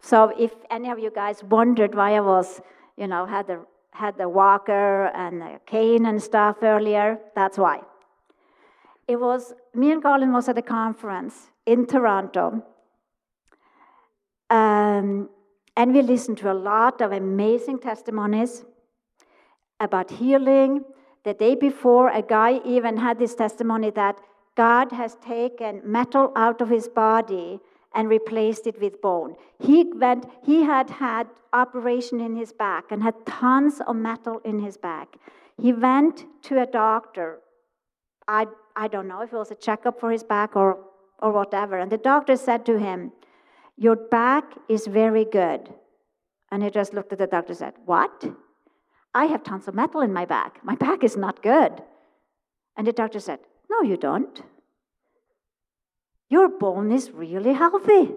So 0.00 0.32
if 0.38 0.52
any 0.70 0.90
of 0.90 0.98
you 0.98 1.10
guys 1.10 1.44
wondered 1.44 1.94
why 1.94 2.14
I 2.16 2.20
was, 2.20 2.60
you 2.96 3.06
know, 3.06 3.26
had 3.26 3.46
the 3.46 3.66
had 3.92 4.16
the 4.16 4.28
walker 4.28 5.10
and 5.14 5.42
the 5.42 5.60
cane 5.66 6.06
and 6.06 6.22
stuff 6.22 6.56
earlier, 6.62 7.18
that's 7.34 7.58
why. 7.58 7.82
It 9.06 9.16
was 9.16 9.52
me 9.74 9.92
and 9.92 10.02
Colin 10.02 10.32
was 10.32 10.48
at 10.48 10.56
a 10.56 10.62
conference 10.62 11.50
in 11.66 11.86
Toronto, 11.86 12.64
um, 14.48 15.28
and 15.76 15.94
we 15.94 16.00
listened 16.02 16.38
to 16.38 16.50
a 16.50 16.54
lot 16.54 17.02
of 17.02 17.12
amazing 17.12 17.78
testimonies 17.78 18.64
about 19.78 20.10
healing. 20.10 20.84
The 21.24 21.34
day 21.34 21.54
before, 21.54 22.08
a 22.08 22.22
guy 22.22 22.60
even 22.64 22.96
had 22.96 23.18
this 23.18 23.34
testimony 23.34 23.90
that 23.90 24.18
God 24.56 24.92
has 24.92 25.16
taken 25.16 25.80
metal 25.84 26.32
out 26.36 26.60
of 26.60 26.68
his 26.68 26.88
body 26.88 27.60
and 27.94 28.08
replaced 28.08 28.66
it 28.66 28.80
with 28.80 29.00
bone. 29.00 29.36
He 29.58 29.84
went, 29.84 30.26
he 30.44 30.62
had 30.62 30.90
had 30.90 31.28
operation 31.52 32.20
in 32.20 32.34
his 32.34 32.52
back 32.52 32.90
and 32.90 33.02
had 33.02 33.14
tons 33.26 33.80
of 33.86 33.96
metal 33.96 34.40
in 34.44 34.58
his 34.58 34.76
back. 34.76 35.16
He 35.58 35.72
went 35.72 36.24
to 36.44 36.60
a 36.60 36.66
doctor. 36.66 37.38
I, 38.26 38.46
I 38.74 38.88
don't 38.88 39.08
know 39.08 39.20
if 39.20 39.32
it 39.32 39.36
was 39.36 39.50
a 39.50 39.56
checkup 39.56 40.00
for 40.00 40.10
his 40.10 40.24
back 40.24 40.56
or, 40.56 40.78
or 41.20 41.32
whatever. 41.32 41.78
And 41.78 41.90
the 41.90 41.98
doctor 41.98 42.36
said 42.36 42.64
to 42.66 42.78
him, 42.78 43.12
Your 43.76 43.96
back 43.96 44.44
is 44.68 44.86
very 44.86 45.24
good. 45.24 45.72
And 46.50 46.62
he 46.62 46.70
just 46.70 46.94
looked 46.94 47.12
at 47.12 47.18
the 47.18 47.26
doctor 47.26 47.50
and 47.50 47.58
said, 47.58 47.74
What? 47.84 48.24
I 49.14 49.26
have 49.26 49.44
tons 49.44 49.68
of 49.68 49.74
metal 49.74 50.00
in 50.00 50.12
my 50.12 50.24
back. 50.24 50.60
My 50.64 50.74
back 50.74 51.04
is 51.04 51.16
not 51.16 51.42
good. 51.42 51.82
And 52.76 52.86
the 52.86 52.92
doctor 52.92 53.20
said, 53.20 53.40
No, 53.70 53.82
you 53.82 53.96
don't. 53.96 54.42
Your 56.28 56.48
bone 56.48 56.90
is 56.92 57.10
really 57.10 57.52
healthy. 57.52 58.14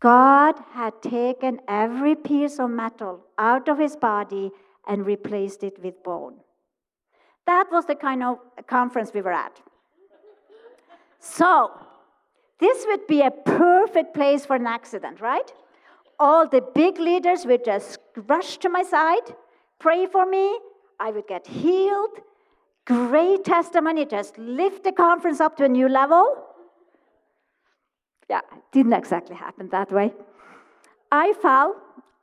God 0.00 0.56
had 0.72 1.00
taken 1.00 1.60
every 1.66 2.14
piece 2.14 2.58
of 2.58 2.68
metal 2.68 3.24
out 3.38 3.68
of 3.68 3.78
his 3.78 3.96
body 3.96 4.50
and 4.86 5.06
replaced 5.06 5.64
it 5.64 5.82
with 5.82 6.02
bone. 6.02 6.34
That 7.46 7.68
was 7.72 7.86
the 7.86 7.94
kind 7.94 8.22
of 8.22 8.38
conference 8.66 9.12
we 9.14 9.22
were 9.22 9.32
at. 9.32 9.62
So, 11.20 11.70
this 12.58 12.84
would 12.86 13.06
be 13.06 13.22
a 13.22 13.30
perfect 13.30 14.12
place 14.12 14.44
for 14.44 14.56
an 14.56 14.66
accident, 14.66 15.22
right? 15.22 15.50
All 16.18 16.48
the 16.48 16.62
big 16.74 16.98
leaders 16.98 17.44
would 17.46 17.64
just 17.64 17.98
rush 18.28 18.58
to 18.58 18.68
my 18.68 18.82
side, 18.82 19.34
pray 19.78 20.06
for 20.06 20.24
me, 20.26 20.58
I 21.00 21.10
would 21.10 21.26
get 21.26 21.46
healed, 21.46 22.20
Great 22.86 23.44
testimony, 23.44 24.04
just 24.04 24.36
lift 24.36 24.84
the 24.84 24.92
conference 24.92 25.40
up 25.40 25.56
to 25.56 25.64
a 25.64 25.68
new 25.68 25.88
level. 25.88 26.36
Yeah, 28.28 28.42
didn't 28.72 28.92
exactly 28.92 29.36
happen 29.36 29.70
that 29.70 29.90
way. 29.90 30.12
I 31.10 31.32
fell 31.40 31.76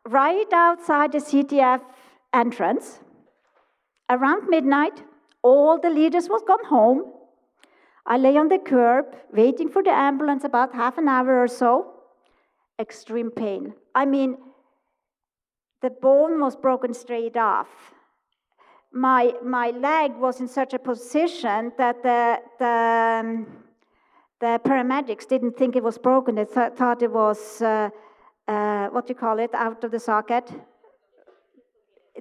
right 0.07 0.51
outside 0.53 1.13
the 1.13 1.17
CTF 1.17 1.81
entrance 2.33 2.99
around 4.09 4.49
midnight 4.49 5.03
All 5.43 5.79
the 5.79 5.89
leaders 5.89 6.29
was 6.29 6.43
gone 6.45 6.65
home. 6.65 6.99
I 8.05 8.17
lay 8.17 8.37
on 8.37 8.47
the 8.49 8.59
curb, 8.59 9.15
waiting 9.33 9.69
for 9.69 9.81
the 9.81 9.89
ambulance 9.89 10.43
about 10.43 10.75
half 10.75 10.99
an 10.99 11.07
hour 11.07 11.41
or 11.41 11.47
so. 11.47 12.00
Extreme 12.81 13.31
pain. 13.31 13.73
I 13.93 14.05
mean, 14.05 14.37
the 15.83 15.91
bone 15.91 16.39
was 16.41 16.55
broken 16.55 16.93
straight 16.93 17.37
off. 17.37 17.67
My, 18.91 19.33
my 19.43 19.69
leg 19.69 20.11
was 20.17 20.41
in 20.41 20.47
such 20.47 20.73
a 20.73 20.79
position 20.79 21.71
that 21.77 22.01
the, 22.01 22.39
the, 22.59 22.65
um, 23.21 23.47
the 24.39 24.59
paramedics 24.65 25.27
didn't 25.27 25.55
think 25.59 25.75
it 25.75 25.83
was 25.83 25.97
broken. 25.99 26.35
They 26.35 26.45
th- 26.45 26.73
thought 26.73 27.03
it 27.03 27.11
was, 27.11 27.61
uh, 27.61 27.89
uh, 28.47 28.87
what 28.87 29.05
do 29.05 29.11
you 29.11 29.19
call 29.25 29.37
it, 29.37 29.53
out 29.53 29.83
of 29.83 29.91
the 29.91 29.99
socket? 29.99 30.51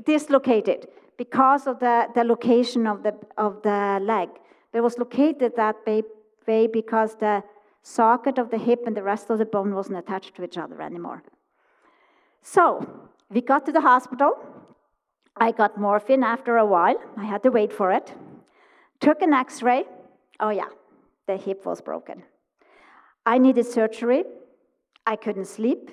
Dislocated 0.05 0.89
because 1.17 1.67
of 1.67 1.81
the, 1.81 2.07
the 2.15 2.25
location 2.25 2.87
of 2.87 3.03
the, 3.03 3.15
of 3.39 3.63
the 3.63 3.99
leg. 4.03 4.29
It 4.75 4.83
was 4.83 4.99
located 4.99 5.53
that 5.57 5.77
way 5.87 6.67
because 6.67 7.17
the 7.17 7.43
socket 7.83 8.39
of 8.39 8.51
the 8.51 8.59
hip 8.59 8.85
and 8.87 8.97
the 8.97 9.03
rest 9.03 9.31
of 9.31 9.39
the 9.39 9.45
bone 9.45 9.75
wasn't 9.75 9.99
attached 9.99 10.35
to 10.37 10.45
each 10.45 10.59
other 10.59 10.81
anymore. 10.81 11.23
So 12.43 13.09
we 13.29 13.41
got 13.41 13.67
to 13.67 13.73
the 13.73 13.81
hospital. 13.81 14.39
I 15.37 15.53
got 15.53 15.79
morphine 15.79 16.23
after 16.23 16.57
a 16.57 16.67
while. 16.67 16.97
I 17.17 17.25
had 17.25 17.43
to 17.45 17.51
wait 17.51 17.73
for 17.73 17.93
it. 17.93 18.13
Took 19.01 19.23
an 19.23 19.33
x 19.33 19.63
ray. 19.63 19.85
Oh, 20.41 20.51
yeah, 20.51 20.69
the 21.27 21.37
hip 21.37 21.65
was 21.65 21.81
broken. 21.81 22.23
I 23.25 23.39
needed 23.39 23.67
surgery. 23.67 24.25
I 25.07 25.17
couldn't 25.17 25.47
sleep. 25.47 25.91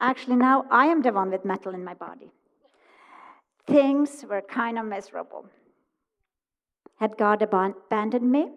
Actually, 0.00 0.36
now 0.36 0.64
I 0.70 0.86
am 0.86 1.02
the 1.02 1.12
one 1.12 1.30
with 1.30 1.44
metal 1.44 1.74
in 1.74 1.84
my 1.84 1.94
body. 1.94 2.32
Things 3.66 4.24
were 4.28 4.40
kind 4.40 4.78
of 4.78 4.86
miserable. 4.86 5.46
Had 6.96 7.16
God 7.16 7.42
abandoned 7.42 8.30
me? 8.30 8.48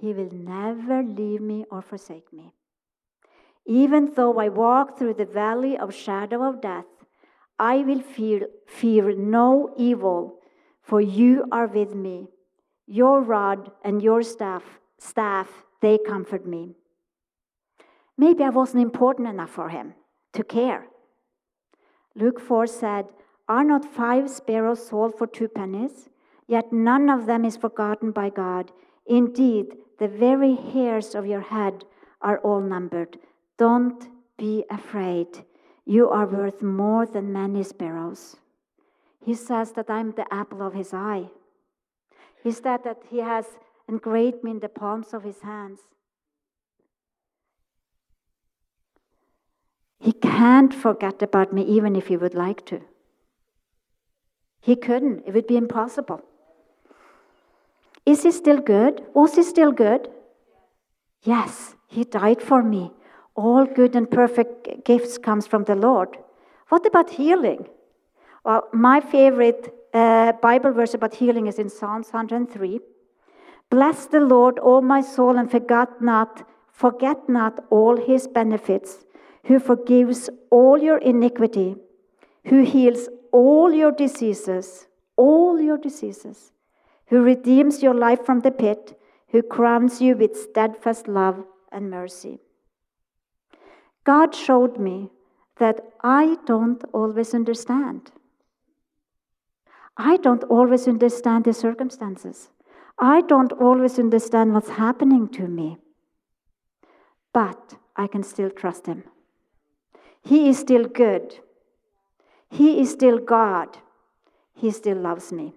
He 0.00 0.12
will 0.12 0.30
never 0.32 1.02
leave 1.02 1.40
me 1.40 1.64
or 1.70 1.82
forsake 1.82 2.32
me. 2.32 2.52
Even 3.66 4.12
though 4.14 4.38
I 4.38 4.48
walk 4.48 4.98
through 4.98 5.14
the 5.14 5.24
valley 5.24 5.76
of 5.78 5.94
shadow 5.94 6.42
of 6.42 6.60
death, 6.60 6.84
I 7.58 7.78
will 7.78 8.00
fear, 8.00 8.48
fear 8.66 9.14
no 9.14 9.74
evil, 9.76 10.40
for 10.82 11.00
you 11.00 11.46
are 11.50 11.66
with 11.66 11.94
me. 11.94 12.28
Your 12.86 13.22
rod 13.22 13.70
and 13.82 14.02
your 14.02 14.22
staff, 14.22 14.64
staff, 14.98 15.64
they 15.80 15.98
comfort 15.98 16.46
me. 16.46 16.74
Maybe 18.18 18.44
I 18.44 18.50
wasn't 18.50 18.82
important 18.82 19.28
enough 19.28 19.50
for 19.50 19.70
him 19.70 19.94
to 20.34 20.44
care. 20.44 20.86
Luke 22.14 22.40
4 22.40 22.66
said, 22.66 23.06
Are 23.48 23.64
not 23.64 23.84
five 23.84 24.30
sparrows 24.30 24.86
sold 24.86 25.16
for 25.16 25.26
two 25.26 25.48
pennies? 25.48 26.08
Yet 26.46 26.72
none 26.72 27.08
of 27.08 27.26
them 27.26 27.44
is 27.44 27.56
forgotten 27.56 28.12
by 28.12 28.30
God. 28.30 28.72
Indeed, 29.06 29.76
the 29.98 30.08
very 30.08 30.54
hairs 30.54 31.14
of 31.14 31.26
your 31.26 31.40
head 31.40 31.84
are 32.20 32.38
all 32.38 32.60
numbered. 32.60 33.18
Don't 33.58 34.08
be 34.36 34.64
afraid. 34.70 35.44
You 35.84 36.08
are 36.08 36.26
worth 36.26 36.62
more 36.62 37.06
than 37.06 37.32
many 37.32 37.62
sparrows. 37.62 38.36
He 39.24 39.34
says 39.34 39.72
that 39.72 39.90
I'm 39.90 40.12
the 40.12 40.32
apple 40.32 40.62
of 40.62 40.74
his 40.74 40.92
eye. 40.92 41.28
He 42.42 42.50
said 42.50 42.84
that 42.84 43.02
he 43.08 43.18
has 43.18 43.46
engraved 43.88 44.42
me 44.42 44.52
in 44.52 44.60
the 44.60 44.68
palms 44.68 45.14
of 45.14 45.24
his 45.24 45.40
hands. 45.40 45.80
He 49.98 50.12
can't 50.12 50.74
forget 50.74 51.22
about 51.22 51.52
me 51.52 51.62
even 51.62 51.96
if 51.96 52.08
he 52.08 52.16
would 52.16 52.34
like 52.34 52.66
to. 52.66 52.82
He 54.60 54.76
couldn't, 54.76 55.24
it 55.26 55.32
would 55.32 55.46
be 55.46 55.56
impossible. 55.56 56.22
Is 58.06 58.22
he 58.22 58.32
still 58.32 58.60
good? 58.60 59.02
Was 59.14 59.34
he 59.36 59.42
still 59.42 59.72
good? 59.72 60.08
Yes, 61.22 61.74
he 61.86 62.04
died 62.04 62.42
for 62.42 62.62
me. 62.62 62.92
All 63.34 63.64
good 63.64 63.96
and 63.96 64.10
perfect 64.10 64.84
gifts 64.84 65.18
comes 65.18 65.46
from 65.46 65.64
the 65.64 65.74
Lord. 65.74 66.18
What 66.68 66.86
about 66.86 67.10
healing? 67.10 67.66
Well, 68.44 68.68
my 68.72 69.00
favorite 69.00 69.74
uh, 69.94 70.32
Bible 70.32 70.72
verse 70.72 70.94
about 70.94 71.14
healing 71.14 71.46
is 71.46 71.58
in 71.58 71.68
Psalms 71.68 72.12
103. 72.12 72.80
Bless 73.70 74.06
the 74.06 74.20
Lord, 74.20 74.58
all 74.58 74.82
my 74.82 75.00
soul, 75.00 75.38
and 75.38 75.50
forget 75.50 76.00
not, 76.00 76.46
forget 76.70 77.28
not 77.28 77.64
all 77.70 77.96
his 77.96 78.28
benefits, 78.28 79.04
who 79.44 79.58
forgives 79.58 80.28
all 80.50 80.78
your 80.78 80.98
iniquity, 80.98 81.76
who 82.46 82.64
heals 82.64 83.08
all 83.32 83.72
your 83.72 83.92
diseases, 83.92 84.86
all 85.16 85.60
your 85.60 85.78
diseases, 85.78 86.52
who 87.06 87.22
redeems 87.22 87.82
your 87.82 87.94
life 87.94 88.24
from 88.24 88.40
the 88.40 88.50
pit, 88.50 88.98
who 89.28 89.42
crowns 89.42 90.00
you 90.00 90.16
with 90.16 90.36
steadfast 90.36 91.08
love 91.08 91.44
and 91.70 91.90
mercy. 91.90 92.38
God 94.04 94.34
showed 94.34 94.78
me 94.78 95.10
that 95.58 95.80
I 96.02 96.36
don't 96.46 96.82
always 96.92 97.34
understand. 97.34 98.10
I 99.96 100.16
don't 100.16 100.44
always 100.44 100.88
understand 100.88 101.44
the 101.44 101.52
circumstances. 101.52 102.48
I 102.98 103.22
don't 103.22 103.52
always 103.52 103.98
understand 103.98 104.52
what's 104.52 104.70
happening 104.70 105.28
to 105.30 105.46
me. 105.48 105.78
But 107.32 107.74
I 107.96 108.06
can 108.06 108.22
still 108.22 108.50
trust 108.50 108.86
Him. 108.86 109.04
He 110.22 110.48
is 110.48 110.58
still 110.58 110.84
good. 110.84 111.38
He 112.50 112.80
is 112.80 112.90
still 112.90 113.18
God. 113.18 113.78
He 114.54 114.70
still 114.70 114.96
loves 114.96 115.32
me. 115.32 115.54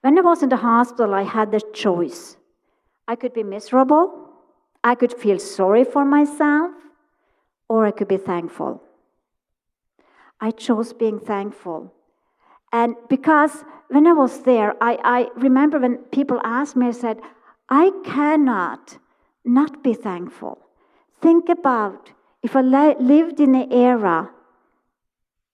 When 0.00 0.18
I 0.18 0.22
was 0.22 0.42
in 0.42 0.48
the 0.48 0.56
hospital, 0.56 1.14
I 1.14 1.22
had 1.22 1.52
the 1.52 1.60
choice. 1.72 2.36
I 3.06 3.16
could 3.16 3.34
be 3.34 3.42
miserable, 3.42 4.28
I 4.82 4.94
could 4.94 5.12
feel 5.12 5.38
sorry 5.38 5.84
for 5.84 6.04
myself, 6.04 6.72
or 7.68 7.86
I 7.86 7.90
could 7.90 8.08
be 8.08 8.16
thankful. 8.16 8.82
I 10.40 10.52
chose 10.52 10.92
being 10.92 11.18
thankful. 11.18 11.92
And 12.72 12.94
because 13.08 13.64
when 13.88 14.06
I 14.06 14.12
was 14.12 14.42
there, 14.42 14.74
I, 14.80 14.98
I 15.04 15.28
remember 15.36 15.78
when 15.78 15.98
people 16.12 16.40
asked 16.44 16.76
me, 16.76 16.86
I 16.86 16.92
said, 16.92 17.20
I 17.68 17.90
cannot 18.04 18.98
not 19.44 19.82
be 19.82 19.94
thankful. 19.94 20.58
Think 21.20 21.48
about 21.48 22.10
if 22.42 22.56
I 22.56 22.60
lived 22.60 23.40
in 23.40 23.54
an 23.54 23.72
era 23.72 24.30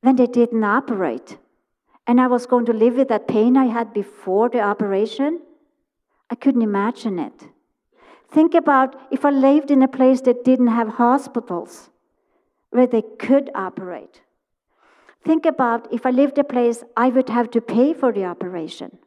when 0.03 0.17
they 0.17 0.27
didn't 0.27 0.63
operate 0.63 1.39
and 2.07 2.21
I 2.21 2.27
was 2.27 2.47
going 2.47 2.67
to 2.67 2.73
live 2.73 2.97
with 2.97 3.09
that 3.09 3.27
pain 3.27 3.57
I 3.57 3.67
had 3.67 3.93
before 3.93 4.49
the 4.49 4.61
operation, 4.61 5.41
I 6.31 6.35
couldn't 6.35 6.63
imagine 6.63 7.19
it. 7.19 7.49
Think 8.31 8.55
about 8.55 8.97
if 9.11 9.25
I 9.25 9.31
lived 9.31 9.71
in 9.71 9.83
a 9.83 9.89
place 9.89 10.21
that 10.23 10.45
didn't 10.45 10.69
have 10.69 10.89
hospitals 10.89 11.91
where 12.71 12.87
they 12.87 13.03
could 13.03 13.51
operate. 13.55 14.23
Think 15.25 15.47
about 15.47 15.93
if 15.93 16.07
I 16.07 16.11
lived 16.11 16.39
a 16.39 16.45
place 16.45 16.85
I 16.97 17.09
would 17.09 17.29
have 17.29 17.51
to 17.53 17.61
pay 17.61 17.93
for 17.95 18.13
the 18.13 18.25
operation. 18.25 18.99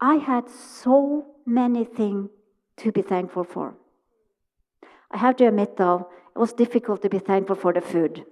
I 0.00 0.16
had 0.16 0.48
so 0.48 1.26
many 1.44 1.84
things 1.84 2.30
to 2.78 2.92
be 2.92 3.02
thankful 3.02 3.44
for. 3.44 3.74
I 5.10 5.18
have 5.18 5.36
to 5.36 5.46
admit, 5.46 5.76
though, 5.76 6.10
it 6.34 6.38
was 6.38 6.52
difficult 6.52 7.02
to 7.02 7.08
be 7.08 7.18
thankful 7.18 7.56
for 7.56 7.72
the 7.72 7.80
food. 7.80 8.26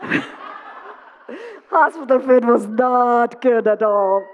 Hospital 1.72 2.20
food 2.20 2.44
was 2.44 2.66
not 2.66 3.40
good 3.40 3.66
at 3.66 3.82
all. 3.82 4.26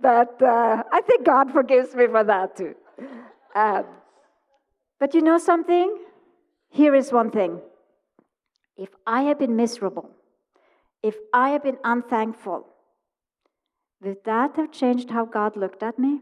But 0.00 0.40
uh, 0.40 0.84
I 0.92 1.00
think 1.00 1.26
God 1.26 1.50
forgives 1.50 1.92
me 1.96 2.06
for 2.06 2.22
that 2.22 2.56
too. 2.56 2.76
Um, 3.52 3.84
but 5.00 5.12
you 5.12 5.22
know 5.22 5.38
something? 5.38 5.98
Here 6.70 6.94
is 6.94 7.10
one 7.10 7.32
thing. 7.32 7.60
If 8.76 8.90
I 9.04 9.22
have 9.22 9.40
been 9.40 9.56
miserable, 9.56 10.10
if 11.02 11.16
I 11.32 11.50
have 11.50 11.64
been 11.64 11.78
unthankful, 11.82 12.68
would 14.02 14.22
that 14.24 14.54
have 14.54 14.70
changed 14.70 15.10
how 15.10 15.24
God 15.24 15.56
looked 15.56 15.82
at 15.82 15.98
me? 15.98 16.20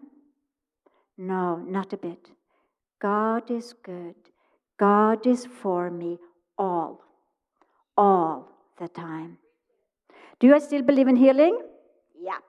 No, 1.18 1.56
not 1.56 1.92
a 1.92 1.98
bit. 1.98 2.30
God 3.02 3.50
is 3.50 3.74
good. 3.84 4.14
God 4.78 5.26
is 5.26 5.44
for 5.44 5.90
me 5.90 6.18
all, 6.56 7.02
all 7.96 8.53
the 8.78 8.88
time. 8.88 9.38
Do 10.40 10.54
I 10.54 10.58
still 10.58 10.82
believe 10.82 11.08
in 11.08 11.16
healing? 11.16 11.58
Yep. 12.20 12.42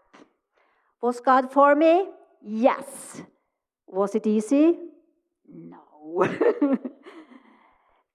Was 1.02 1.20
God 1.20 1.52
for 1.52 1.76
me? 1.76 2.08
Yes. 2.42 3.22
Was 3.88 4.16
it 4.16 4.28
easy? 4.28 4.78
No. 5.48 6.28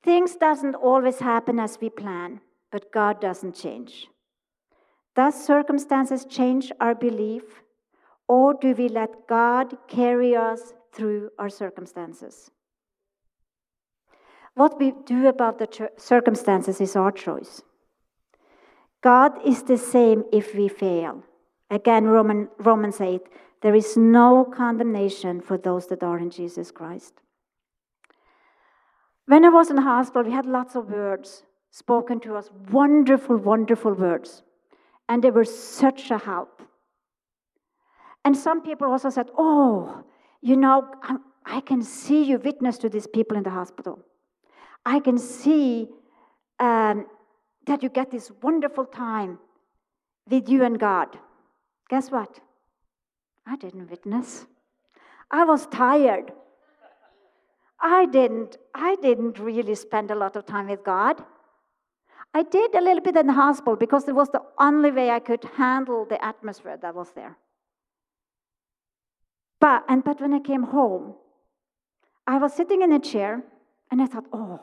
Things 0.02 0.36
doesn't 0.36 0.74
always 0.74 1.18
happen 1.18 1.60
as 1.60 1.78
we 1.80 1.90
plan, 1.90 2.40
but 2.72 2.92
God 2.92 3.20
doesn't 3.20 3.54
change. 3.54 4.08
Does 5.14 5.34
circumstances 5.44 6.24
change 6.24 6.72
our 6.80 6.94
belief, 6.94 7.62
or 8.28 8.54
do 8.54 8.74
we 8.74 8.88
let 8.88 9.26
God 9.28 9.76
carry 9.88 10.34
us 10.36 10.72
through 10.92 11.30
our 11.38 11.48
circumstances? 11.48 12.50
What 14.54 14.78
we 14.78 14.92
do 15.04 15.28
about 15.28 15.58
the 15.58 15.90
circumstances 15.96 16.80
is 16.80 16.96
our 16.96 17.12
choice. 17.12 17.62
God 19.02 19.32
is 19.46 19.62
the 19.62 19.78
same 19.78 20.24
if 20.32 20.54
we 20.54 20.68
fail. 20.68 21.22
Again, 21.70 22.04
Roman, 22.04 22.48
Romans 22.58 23.00
8 23.00 23.20
there 23.62 23.74
is 23.74 23.96
no 23.96 24.44
condemnation 24.44 25.40
for 25.40 25.58
those 25.58 25.86
that 25.88 26.02
are 26.02 26.18
in 26.18 26.30
Jesus 26.30 26.70
Christ. 26.70 27.14
When 29.26 29.44
I 29.44 29.50
was 29.50 29.70
in 29.70 29.76
the 29.76 29.82
hospital, 29.82 30.22
we 30.22 30.32
had 30.32 30.46
lots 30.46 30.74
of 30.74 30.88
words 30.88 31.42
spoken 31.70 32.20
to 32.20 32.36
us, 32.36 32.50
wonderful, 32.70 33.36
wonderful 33.36 33.92
words. 33.92 34.42
And 35.08 35.22
they 35.22 35.30
were 35.30 35.44
such 35.44 36.10
a 36.10 36.18
help. 36.18 36.62
And 38.24 38.36
some 38.36 38.62
people 38.62 38.90
also 38.90 39.10
said, 39.10 39.30
Oh, 39.36 40.04
you 40.40 40.56
know, 40.56 40.90
I 41.44 41.60
can 41.60 41.82
see 41.82 42.22
you 42.24 42.38
witness 42.38 42.78
to 42.78 42.88
these 42.88 43.06
people 43.06 43.36
in 43.36 43.42
the 43.42 43.50
hospital. 43.50 44.00
I 44.84 45.00
can 45.00 45.18
see 45.18 45.88
um, 46.58 47.06
that 47.66 47.82
you 47.82 47.88
get 47.88 48.10
this 48.10 48.30
wonderful 48.42 48.84
time 48.84 49.38
with 50.28 50.48
you 50.48 50.64
and 50.64 50.78
God. 50.78 51.18
Guess 51.88 52.10
what? 52.10 52.40
I 53.46 53.56
didn't 53.56 53.90
witness. 53.90 54.46
I 55.30 55.44
was 55.44 55.66
tired. 55.66 56.32
I 57.80 58.06
didn't 58.06 58.58
I 58.74 58.96
didn't 58.96 59.38
really 59.38 59.74
spend 59.74 60.10
a 60.10 60.14
lot 60.14 60.36
of 60.36 60.46
time 60.46 60.68
with 60.68 60.84
God. 60.84 61.24
I 62.32 62.42
did 62.42 62.74
a 62.74 62.80
little 62.80 63.00
bit 63.00 63.16
in 63.16 63.26
the 63.26 63.32
hospital 63.32 63.76
because 63.76 64.06
it 64.06 64.14
was 64.14 64.28
the 64.28 64.42
only 64.58 64.90
way 64.90 65.10
I 65.10 65.18
could 65.18 65.42
handle 65.56 66.04
the 66.04 66.22
atmosphere 66.24 66.76
that 66.80 66.94
was 66.94 67.10
there. 67.12 67.36
But 69.60 69.84
and 69.88 70.04
but 70.04 70.20
when 70.20 70.34
I 70.34 70.40
came 70.40 70.62
home, 70.62 71.14
I 72.26 72.38
was 72.38 72.52
sitting 72.52 72.82
in 72.82 72.92
a 72.92 73.00
chair 73.00 73.42
and 73.90 74.00
I 74.00 74.06
thought, 74.06 74.26
oh, 74.32 74.60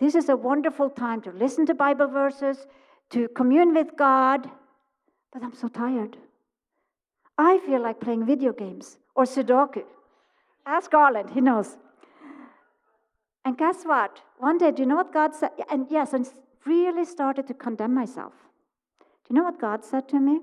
this 0.00 0.14
is 0.14 0.30
a 0.30 0.36
wonderful 0.36 0.88
time 0.88 1.20
to 1.22 1.30
listen 1.30 1.66
to 1.66 1.74
Bible 1.74 2.08
verses, 2.08 2.66
to 3.10 3.28
commune 3.28 3.74
with 3.74 3.96
God, 3.96 4.50
but 5.32 5.42
I'm 5.42 5.54
so 5.54 5.68
tired. 5.68 6.16
I 7.36 7.58
feel 7.58 7.82
like 7.82 8.00
playing 8.00 8.24
video 8.24 8.52
games 8.52 8.98
or 9.14 9.24
Sudoku. 9.24 9.84
Ask 10.64 10.90
Garland, 10.90 11.30
he 11.30 11.40
knows. 11.40 11.76
And 13.44 13.56
guess 13.56 13.84
what? 13.84 14.20
One 14.38 14.58
day, 14.58 14.70
do 14.70 14.82
you 14.82 14.88
know 14.88 14.96
what 14.96 15.12
God 15.12 15.34
said? 15.34 15.50
And 15.70 15.86
yes, 15.90 16.14
I 16.14 16.20
really 16.66 17.04
started 17.04 17.46
to 17.48 17.54
condemn 17.54 17.94
myself. 17.94 18.32
Do 19.00 19.34
you 19.34 19.36
know 19.36 19.44
what 19.44 19.60
God 19.60 19.84
said 19.84 20.08
to 20.08 20.18
me? 20.18 20.40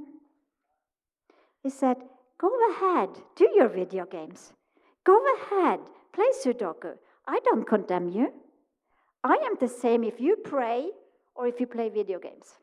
He 1.63 1.70
said, 1.70 1.98
Go 2.39 2.52
ahead, 2.72 3.10
do 3.36 3.50
your 3.56 3.67
video 3.67 4.06
games. 4.06 4.54
Go 5.04 5.20
ahead, 5.36 5.80
play 6.13 6.28
Sudoku. 6.43 6.93
I 7.28 7.39
don't 7.43 7.65
condemn 7.65 8.10
you. 8.10 8.32
I 9.28 9.36
am 9.46 9.56
the 9.60 9.68
same 9.68 10.04
if 10.04 10.20
you 10.20 10.38
pray 10.38 10.90
or 11.36 11.48
if 11.48 11.60
you 11.60 11.68
play 11.68 11.90
video 11.90 12.20
games. 12.20 12.56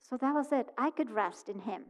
So 0.00 0.16
that 0.16 0.34
was 0.34 0.52
it. 0.52 0.68
I 0.78 0.90
could 0.90 1.10
rest 1.10 1.48
in 1.48 1.60
Him. 1.60 1.82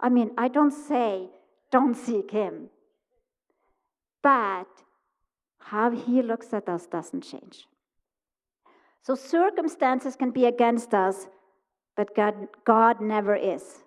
I 0.00 0.08
mean, 0.08 0.30
I 0.38 0.48
don't 0.48 0.72
say, 0.72 1.28
don't 1.70 1.94
seek 1.94 2.30
Him. 2.30 2.70
But 4.22 4.68
how 5.58 5.90
He 5.90 6.22
looks 6.22 6.52
at 6.52 6.68
us 6.68 6.86
doesn't 6.86 7.22
change. 7.22 7.66
So 9.02 9.14
circumstances 9.14 10.16
can 10.16 10.30
be 10.30 10.44
against 10.44 10.92
us, 10.92 11.26
but 11.96 12.14
God, 12.14 12.34
God 12.64 13.00
never 13.00 13.34
is. 13.34 13.84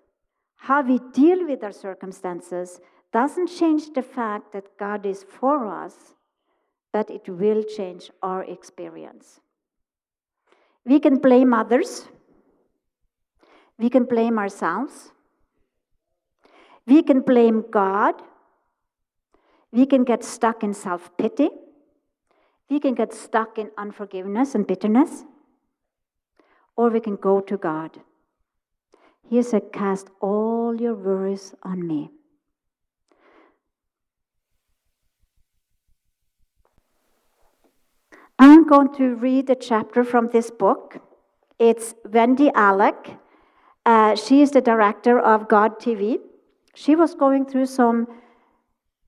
How 0.56 0.82
we 0.82 1.00
deal 1.14 1.48
with 1.48 1.64
our 1.64 1.72
circumstances 1.72 2.82
doesn't 3.14 3.48
change 3.48 3.94
the 3.94 4.02
fact 4.02 4.52
that 4.54 4.78
God 4.78 5.06
is 5.06 5.24
for 5.24 5.68
us, 5.68 6.14
but 6.92 7.10
it 7.10 7.28
will 7.28 7.64
change 7.64 8.12
our 8.22 8.44
experience. 8.44 9.40
We 10.86 11.00
can 11.00 11.18
blame 11.18 11.54
others, 11.54 12.08
we 13.78 13.90
can 13.90 14.06
blame 14.06 14.38
ourselves, 14.38 15.12
we 16.86 17.04
can 17.04 17.22
blame 17.22 17.66
God. 17.70 18.16
We 19.72 19.86
can 19.86 20.04
get 20.04 20.24
stuck 20.24 20.64
in 20.64 20.74
self 20.74 21.16
pity. 21.18 21.50
We 22.70 22.80
can 22.80 22.96
get 22.96 23.14
stuck 23.14 23.58
in 23.58 23.72
unforgiveness 23.78 24.56
and 24.56 24.66
bitterness. 24.66 25.24
Or 26.76 26.90
we 26.90 27.00
can 27.00 27.16
go 27.16 27.42
to 27.42 27.58
God. 27.58 28.00
He 29.30 29.42
said, 29.42 29.72
Cast 29.72 30.10
all 30.20 30.76
your 30.76 30.96
worries 30.96 31.54
on 31.64 31.88
me. 31.88 32.12
I'm 38.44 38.64
going 38.66 38.92
to 38.96 39.14
read 39.18 39.52
a 39.52 39.56
chapter 39.56 40.04
from 40.04 40.30
this 40.30 40.50
book. 40.50 40.98
It's 41.60 41.94
Wendy 42.12 42.50
Alec. 42.56 42.96
Uh, 43.86 44.16
she 44.16 44.42
is 44.42 44.50
the 44.50 44.62
director 44.62 45.20
of 45.20 45.48
God 45.48 45.80
TV. 45.80 46.18
She 46.74 46.96
was 46.96 47.14
going 47.14 47.46
through 47.46 47.68
some 47.68 48.08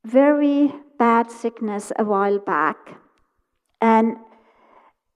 very 0.05 0.71
bad 0.99 1.31
sickness 1.31 1.91
a 1.97 2.03
while 2.05 2.37
back, 2.37 2.77
and 3.81 4.17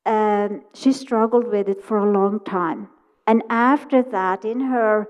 um, 0.07 0.63
she 0.73 0.93
struggled 0.93 1.47
with 1.47 1.69
it 1.69 1.83
for 1.83 1.99
a 1.99 2.11
long 2.11 2.39
time. 2.39 2.89
And 3.27 3.43
after 3.51 4.01
that, 4.01 4.43
in 4.43 4.61
her 4.61 5.07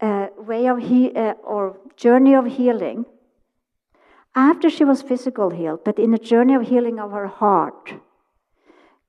uh, 0.00 0.26
way 0.36 0.66
of 0.66 0.78
he- 0.78 1.14
uh, 1.14 1.34
or 1.44 1.78
journey 1.94 2.34
of 2.34 2.46
healing, 2.46 3.06
after 4.34 4.68
she 4.68 4.84
was 4.84 5.00
physical 5.00 5.50
healed, 5.50 5.84
but 5.84 6.00
in 6.00 6.12
a 6.12 6.18
journey 6.18 6.54
of 6.54 6.62
healing 6.62 6.98
of 6.98 7.12
her 7.12 7.28
heart, 7.28 7.94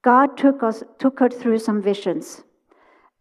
God 0.08 0.38
took 0.38 0.64
us 0.64 0.84
took 1.04 1.20
her 1.20 1.28
through 1.28 1.60
some 1.60 1.82
visions, 1.82 2.44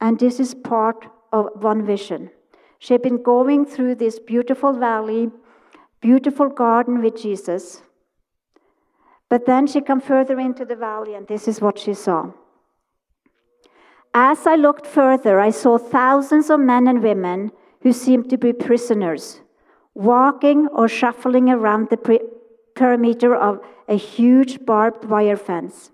and 0.01 0.21
this 0.21 0.39
is 0.39 0.55
part 0.55 1.07
of 1.33 1.49
one 1.71 1.85
vision. 1.85 2.31
She 2.79 2.95
had 2.95 3.03
been 3.03 3.23
going 3.23 3.65
through 3.65 3.97
this 3.97 4.21
beautiful 4.21 4.73
valley, 4.73 5.31
beautiful 6.01 6.49
garden 6.49 7.03
with 7.03 7.17
Jesus. 7.21 7.83
But 9.29 9.47
then 9.47 9.67
she 9.67 9.81
came 9.81 10.01
further 10.01 10.39
into 10.39 10.65
the 10.65 10.77
valley, 10.77 11.17
and 11.17 11.27
this 11.27 11.49
is 11.49 11.61
what 11.61 11.77
she 11.77 11.95
saw. 11.95 12.31
As 14.15 14.47
I 14.47 14.55
looked 14.55 14.87
further, 14.87 15.41
I 15.41 15.51
saw 15.51 15.79
thousands 15.79 16.51
of 16.51 16.61
men 16.61 16.87
and 16.87 17.03
women 17.03 17.51
who 17.81 17.93
seemed 17.93 18.31
to 18.31 18.39
be 18.39 18.53
prisoners, 18.53 19.41
walking 19.95 20.69
or 20.69 20.87
shuffling 20.87 21.51
around 21.51 21.91
the 21.91 22.21
perimeter 22.77 23.35
of 23.35 23.61
a 23.89 23.97
huge 23.97 24.65
barbed 24.65 25.05
wire 25.07 25.37
fence. 25.37 25.91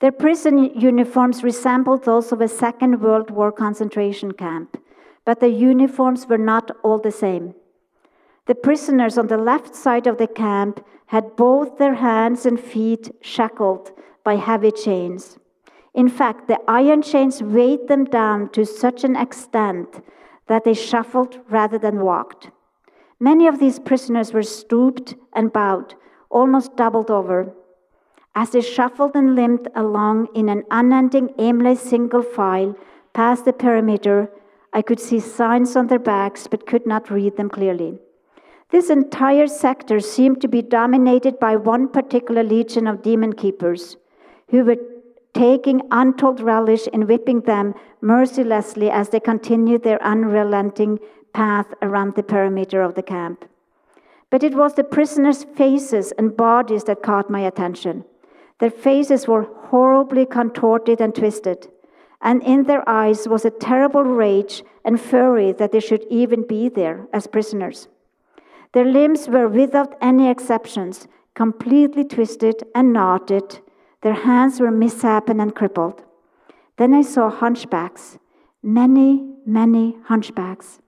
Their 0.00 0.12
prison 0.12 0.78
uniforms 0.78 1.42
resembled 1.42 2.04
those 2.04 2.32
of 2.32 2.40
a 2.40 2.48
Second 2.48 3.00
World 3.00 3.30
War 3.30 3.52
concentration 3.52 4.32
camp 4.32 4.76
but 5.24 5.40
the 5.40 5.48
uniforms 5.48 6.26
were 6.26 6.38
not 6.38 6.70
all 6.82 6.98
the 6.98 7.12
same. 7.12 7.54
The 8.46 8.54
prisoners 8.54 9.18
on 9.18 9.28
the 9.28 9.36
left 9.36 9.74
side 9.74 10.06
of 10.06 10.18
the 10.18 10.26
camp 10.26 10.84
had 11.06 11.36
both 11.36 11.78
their 11.78 11.94
hands 11.94 12.46
and 12.46 12.58
feet 12.58 13.14
shackled 13.20 13.92
by 14.24 14.36
heavy 14.36 14.70
chains. 14.70 15.38
In 15.94 16.08
fact, 16.08 16.48
the 16.48 16.58
iron 16.68 17.02
chains 17.02 17.42
weighed 17.42 17.88
them 17.88 18.04
down 18.04 18.48
to 18.50 18.64
such 18.64 19.04
an 19.04 19.16
extent 19.16 20.02
that 20.46 20.64
they 20.64 20.74
shuffled 20.74 21.38
rather 21.48 21.78
than 21.78 22.00
walked. 22.00 22.50
Many 23.18 23.46
of 23.46 23.58
these 23.58 23.78
prisoners 23.78 24.32
were 24.32 24.42
stooped 24.42 25.14
and 25.32 25.52
bowed, 25.52 25.94
almost 26.28 26.76
doubled 26.76 27.10
over. 27.10 27.52
As 28.34 28.50
they 28.50 28.60
shuffled 28.60 29.16
and 29.16 29.34
limped 29.34 29.68
along 29.74 30.28
in 30.34 30.48
an 30.48 30.64
unending, 30.70 31.34
aimless 31.38 31.80
single 31.80 32.22
file 32.22 32.76
past 33.12 33.44
the 33.44 33.52
perimeter, 33.52 34.30
I 34.72 34.82
could 34.82 35.00
see 35.00 35.18
signs 35.18 35.74
on 35.74 35.88
their 35.88 35.98
backs, 35.98 36.46
but 36.46 36.66
could 36.66 36.86
not 36.86 37.10
read 37.10 37.36
them 37.36 37.50
clearly. 37.50 37.98
This 38.70 38.88
entire 38.88 39.48
sector 39.48 39.98
seemed 39.98 40.40
to 40.42 40.48
be 40.48 40.62
dominated 40.62 41.40
by 41.40 41.56
one 41.56 41.88
particular 41.88 42.44
legion 42.44 42.86
of 42.86 43.02
demon 43.02 43.32
keepers 43.32 43.96
who 44.50 44.64
were 44.64 44.76
taking 45.34 45.82
untold 45.90 46.40
relish 46.40 46.86
in 46.88 47.08
whipping 47.08 47.40
them 47.40 47.74
mercilessly 48.00 48.90
as 48.90 49.08
they 49.08 49.20
continued 49.20 49.82
their 49.82 50.02
unrelenting 50.02 51.00
path 51.32 51.66
around 51.82 52.14
the 52.14 52.22
perimeter 52.22 52.80
of 52.80 52.94
the 52.94 53.02
camp. 53.02 53.44
But 54.30 54.44
it 54.44 54.54
was 54.54 54.74
the 54.74 54.84
prisoners' 54.84 55.42
faces 55.42 56.12
and 56.12 56.36
bodies 56.36 56.84
that 56.84 57.02
caught 57.02 57.28
my 57.28 57.40
attention. 57.40 58.04
Their 58.60 58.70
faces 58.70 59.26
were 59.26 59.48
horribly 59.70 60.26
contorted 60.26 61.00
and 61.00 61.14
twisted 61.14 61.68
and 62.22 62.42
in 62.42 62.64
their 62.64 62.86
eyes 62.88 63.26
was 63.26 63.44
a 63.44 63.50
terrible 63.50 64.04
rage 64.04 64.62
and 64.84 65.00
fury 65.00 65.52
that 65.52 65.72
they 65.72 65.80
should 65.80 66.04
even 66.10 66.46
be 66.46 66.68
there 66.68 67.06
as 67.12 67.26
prisoners. 67.26 67.88
Their 68.72 68.84
limbs 68.84 69.28
were, 69.28 69.48
without 69.48 69.96
any 70.00 70.28
exceptions, 70.28 71.08
completely 71.34 72.04
twisted 72.04 72.62
and 72.74 72.92
knotted. 72.92 73.60
Their 74.02 74.14
hands 74.14 74.60
were 74.60 74.70
misshapen 74.70 75.40
and 75.40 75.54
crippled. 75.54 76.02
Then 76.76 76.94
I 76.94 77.02
saw 77.02 77.30
hunchbacks, 77.30 78.18
many, 78.62 79.26
many 79.46 79.96
hunchbacks. 80.04 80.80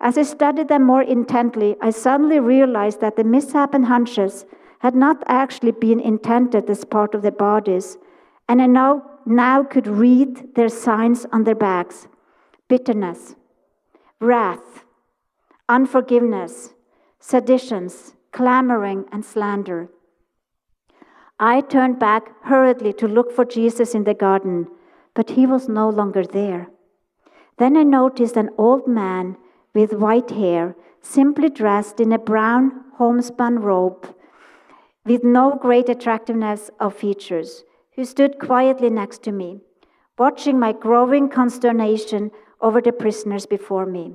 As 0.00 0.18
I 0.18 0.22
studied 0.22 0.68
them 0.68 0.82
more 0.82 1.02
intently, 1.02 1.76
I 1.80 1.90
suddenly 1.90 2.40
realized 2.40 3.00
that 3.00 3.16
the 3.16 3.24
misshapen 3.24 3.84
hunches 3.84 4.44
had 4.84 4.94
not 4.94 5.22
actually 5.26 5.72
been 5.72 5.98
intended 5.98 6.68
as 6.68 6.84
part 6.84 7.14
of 7.14 7.22
their 7.22 7.38
bodies, 7.48 7.96
and 8.46 8.60
I 8.60 8.66
now 8.66 9.02
now 9.24 9.62
could 9.62 9.86
read 9.86 10.54
their 10.56 10.68
signs 10.68 11.24
on 11.32 11.44
their 11.44 11.60
backs. 11.68 12.06
bitterness, 12.72 13.22
wrath, 14.20 14.84
unforgiveness, 15.68 16.54
seditions, 17.20 17.94
clamoring, 18.32 19.04
and 19.12 19.24
slander. 19.24 19.80
I 21.38 21.60
turned 21.60 21.98
back 21.98 22.32
hurriedly 22.50 22.92
to 22.94 23.14
look 23.16 23.30
for 23.36 23.44
Jesus 23.44 23.94
in 23.94 24.04
the 24.04 24.14
garden, 24.26 24.66
but 25.14 25.30
he 25.36 25.46
was 25.46 25.68
no 25.68 25.86
longer 26.00 26.24
there. 26.24 26.68
Then 27.58 27.76
I 27.76 27.84
noticed 27.84 28.36
an 28.36 28.50
old 28.56 28.88
man 28.88 29.36
with 29.74 30.00
white 30.04 30.30
hair, 30.42 30.74
simply 31.00 31.50
dressed 31.62 32.00
in 32.00 32.12
a 32.12 32.24
brown 32.32 32.62
homespun 32.98 33.58
robe 33.70 34.14
with 35.04 35.22
no 35.22 35.58
great 35.60 35.88
attractiveness 35.88 36.70
of 36.80 36.94
features, 36.94 37.64
who 37.94 38.04
stood 38.04 38.38
quietly 38.38 38.90
next 38.90 39.22
to 39.22 39.32
me, 39.32 39.60
watching 40.18 40.58
my 40.58 40.72
growing 40.72 41.28
consternation 41.28 42.30
over 42.60 42.80
the 42.80 42.92
prisoners 42.92 43.46
before 43.46 43.86
me. 43.86 44.14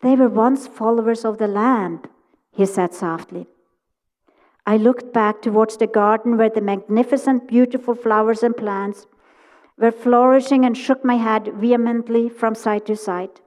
They 0.00 0.16
were 0.16 0.28
once 0.28 0.66
followers 0.66 1.24
of 1.24 1.38
the 1.38 1.48
Lamb, 1.48 2.02
he 2.50 2.66
said 2.66 2.94
softly. 2.94 3.46
I 4.66 4.76
looked 4.76 5.12
back 5.12 5.40
towards 5.40 5.76
the 5.76 5.86
garden 5.86 6.36
where 6.36 6.50
the 6.50 6.60
magnificent, 6.60 7.48
beautiful 7.48 7.94
flowers 7.94 8.42
and 8.42 8.56
plants 8.56 9.06
were 9.78 9.92
flourishing 9.92 10.64
and 10.64 10.76
shook 10.76 11.04
my 11.04 11.16
head 11.16 11.52
vehemently 11.54 12.28
from 12.28 12.54
side 12.54 12.84
to 12.86 12.96
side. 12.96 13.40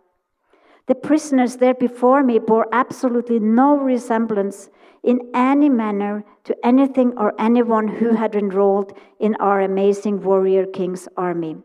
The 0.87 0.95
prisoners 0.95 1.57
there 1.57 1.73
before 1.73 2.23
me 2.23 2.39
bore 2.39 2.67
absolutely 2.71 3.39
no 3.39 3.77
resemblance 3.77 4.69
in 5.03 5.19
any 5.33 5.69
manner 5.69 6.23
to 6.43 6.55
anything 6.65 7.13
or 7.17 7.33
anyone 7.39 7.87
who 7.87 8.13
had 8.13 8.35
enrolled 8.35 8.93
in 9.19 9.35
our 9.35 9.61
amazing 9.61 10.21
warrior 10.21 10.65
king's 10.65 11.07
army. 11.17 11.57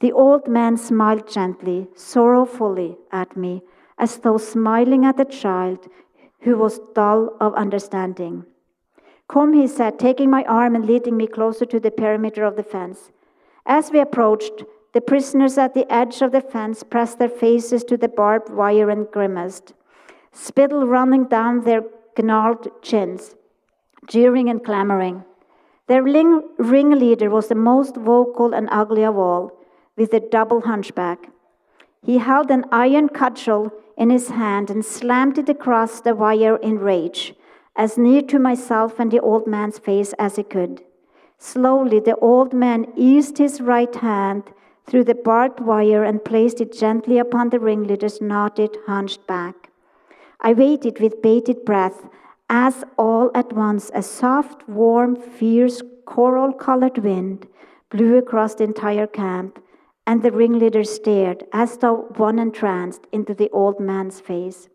The 0.00 0.12
old 0.12 0.46
man 0.46 0.76
smiled 0.76 1.26
gently, 1.26 1.88
sorrowfully 1.94 2.98
at 3.10 3.36
me, 3.36 3.62
as 3.98 4.18
though 4.18 4.36
smiling 4.36 5.04
at 5.06 5.20
a 5.20 5.24
child 5.24 5.88
who 6.40 6.58
was 6.58 6.80
dull 6.94 7.34
of 7.40 7.54
understanding. 7.54 8.44
Come, 9.28 9.54
he 9.54 9.66
said, 9.66 9.98
taking 9.98 10.30
my 10.30 10.44
arm 10.44 10.76
and 10.76 10.84
leading 10.84 11.16
me 11.16 11.26
closer 11.26 11.64
to 11.64 11.80
the 11.80 11.90
perimeter 11.90 12.44
of 12.44 12.56
the 12.56 12.62
fence. 12.62 13.10
As 13.64 13.90
we 13.90 13.98
approached, 13.98 14.62
the 14.92 15.00
prisoners 15.00 15.58
at 15.58 15.74
the 15.74 15.90
edge 15.92 16.22
of 16.22 16.32
the 16.32 16.40
fence 16.40 16.82
pressed 16.82 17.18
their 17.18 17.28
faces 17.28 17.82
to 17.84 17.96
the 17.96 18.08
barbed 18.08 18.50
wire 18.50 18.90
and 18.90 19.10
grimaced, 19.10 19.74
spittle 20.32 20.86
running 20.86 21.24
down 21.24 21.62
their 21.62 21.82
gnarled 22.22 22.68
chins, 22.82 23.34
jeering 24.06 24.48
and 24.48 24.64
clamoring. 24.64 25.24
Their 25.86 26.02
ringleader 26.02 27.30
was 27.30 27.48
the 27.48 27.54
most 27.54 27.96
vocal 27.96 28.52
and 28.52 28.68
ugly 28.70 29.04
of 29.04 29.16
all, 29.16 29.52
with 29.96 30.12
a 30.12 30.20
double 30.20 30.62
hunchback. 30.62 31.28
He 32.02 32.18
held 32.18 32.50
an 32.50 32.64
iron 32.70 33.08
cudgel 33.08 33.72
in 33.96 34.10
his 34.10 34.28
hand 34.30 34.70
and 34.70 34.84
slammed 34.84 35.38
it 35.38 35.48
across 35.48 36.00
the 36.00 36.14
wire 36.14 36.56
in 36.56 36.78
rage, 36.78 37.34
as 37.74 37.96
near 37.96 38.22
to 38.22 38.38
myself 38.38 38.98
and 38.98 39.10
the 39.10 39.20
old 39.20 39.46
man's 39.46 39.78
face 39.78 40.12
as 40.18 40.36
he 40.36 40.42
could. 40.42 40.82
Slowly, 41.38 42.00
the 42.00 42.16
old 42.16 42.52
man 42.52 42.86
eased 42.96 43.38
his 43.38 43.60
right 43.60 43.94
hand 43.94 44.44
through 44.86 45.04
the 45.04 45.14
barbed 45.14 45.60
wire 45.60 46.04
and 46.04 46.24
placed 46.24 46.60
it 46.60 46.72
gently 46.72 47.18
upon 47.18 47.50
the 47.50 47.60
ringleader's 47.60 48.20
knotted, 48.20 48.76
hunched 48.86 49.26
back. 49.26 49.70
I 50.40 50.52
waited 50.52 51.00
with 51.00 51.22
bated 51.22 51.64
breath 51.64 52.08
as 52.48 52.84
all 52.96 53.30
at 53.34 53.52
once 53.52 53.90
a 53.94 54.02
soft, 54.02 54.68
warm, 54.68 55.16
fierce, 55.16 55.82
coral 56.04 56.52
colored 56.52 56.98
wind 56.98 57.48
blew 57.90 58.16
across 58.16 58.54
the 58.54 58.64
entire 58.64 59.06
camp, 59.06 59.62
and 60.06 60.22
the 60.22 60.30
ringleader 60.30 60.84
stared 60.84 61.44
as 61.52 61.78
though 61.78 62.06
one 62.16 62.38
entranced 62.38 63.06
into 63.12 63.34
the 63.34 63.50
old 63.50 63.80
man's 63.80 64.20
face. 64.20 64.68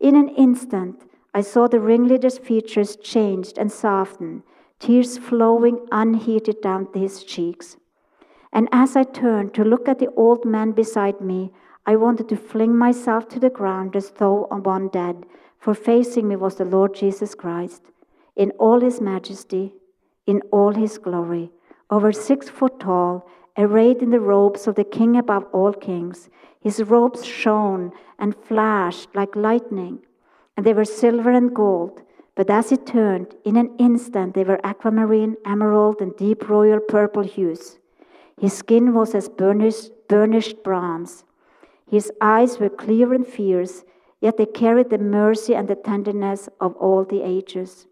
In 0.00 0.16
an 0.16 0.28
instant, 0.30 1.04
I 1.34 1.42
saw 1.42 1.68
the 1.68 1.80
ringleader's 1.80 2.38
features 2.38 2.96
changed 2.96 3.58
and 3.58 3.70
soften 3.70 4.42
tears 4.78 5.18
flowing 5.18 5.86
unheeded 5.90 6.60
down 6.60 6.88
his 6.94 7.24
cheeks. 7.24 7.76
And 8.52 8.68
as 8.72 8.96
I 8.96 9.02
turned 9.02 9.54
to 9.54 9.64
look 9.64 9.88
at 9.88 9.98
the 9.98 10.10
old 10.16 10.44
man 10.44 10.72
beside 10.72 11.20
me, 11.20 11.52
I 11.88 11.96
wanted 11.96 12.28
to 12.28 12.36
fling 12.36 12.76
myself 12.76 13.30
to 13.30 13.40
the 13.40 13.48
ground 13.48 13.96
as 13.96 14.10
though 14.10 14.46
one 14.62 14.88
dead, 14.88 15.24
for 15.58 15.72
facing 15.72 16.28
me 16.28 16.36
was 16.36 16.56
the 16.56 16.66
Lord 16.66 16.94
Jesus 16.94 17.34
Christ, 17.34 17.82
in 18.36 18.50
all 18.58 18.80
his 18.80 19.00
majesty, 19.00 19.72
in 20.26 20.42
all 20.52 20.72
his 20.72 20.98
glory, 20.98 21.50
over 21.88 22.12
six 22.12 22.50
foot 22.50 22.78
tall, 22.78 23.26
arrayed 23.56 24.02
in 24.02 24.10
the 24.10 24.20
robes 24.20 24.66
of 24.66 24.74
the 24.74 24.84
king 24.84 25.16
above 25.16 25.46
all 25.50 25.72
kings. 25.72 26.28
His 26.60 26.82
robes 26.82 27.24
shone 27.24 27.92
and 28.18 28.36
flashed 28.36 29.08
like 29.14 29.34
lightning, 29.34 30.00
and 30.58 30.66
they 30.66 30.74
were 30.74 30.84
silver 30.84 31.30
and 31.30 31.56
gold. 31.56 32.02
But 32.34 32.50
as 32.50 32.70
it 32.70 32.84
turned, 32.84 33.34
in 33.46 33.56
an 33.56 33.74
instant 33.78 34.34
they 34.34 34.44
were 34.44 34.60
aquamarine, 34.62 35.36
emerald, 35.46 36.02
and 36.02 36.14
deep 36.18 36.50
royal 36.50 36.80
purple 36.80 37.22
hues. 37.22 37.78
His 38.38 38.52
skin 38.52 38.92
was 38.92 39.14
as 39.14 39.30
burnished, 39.30 39.90
burnished 40.06 40.62
bronze. 40.62 41.24
His 41.90 42.12
eyes 42.20 42.58
were 42.58 42.68
clear 42.68 43.14
and 43.14 43.26
fierce, 43.26 43.84
yet 44.20 44.36
they 44.36 44.46
carried 44.46 44.90
the 44.90 44.98
mercy 44.98 45.54
and 45.54 45.68
the 45.68 45.74
tenderness 45.74 46.48
of 46.60 46.76
all 46.76 47.04
the 47.04 47.22
ages. 47.22 47.86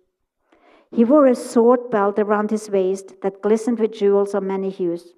He 0.91 1.05
wore 1.05 1.27
a 1.27 1.35
sword 1.35 1.91
belt 1.91 2.19
around 2.19 2.51
his 2.51 2.71
waist 2.71 3.15
that 3.23 3.43
glistened 3.43 3.79
with 3.79 3.93
jewels 3.93 4.35
of 4.35 4.43
many 4.43 4.71
hues. 4.71 5.15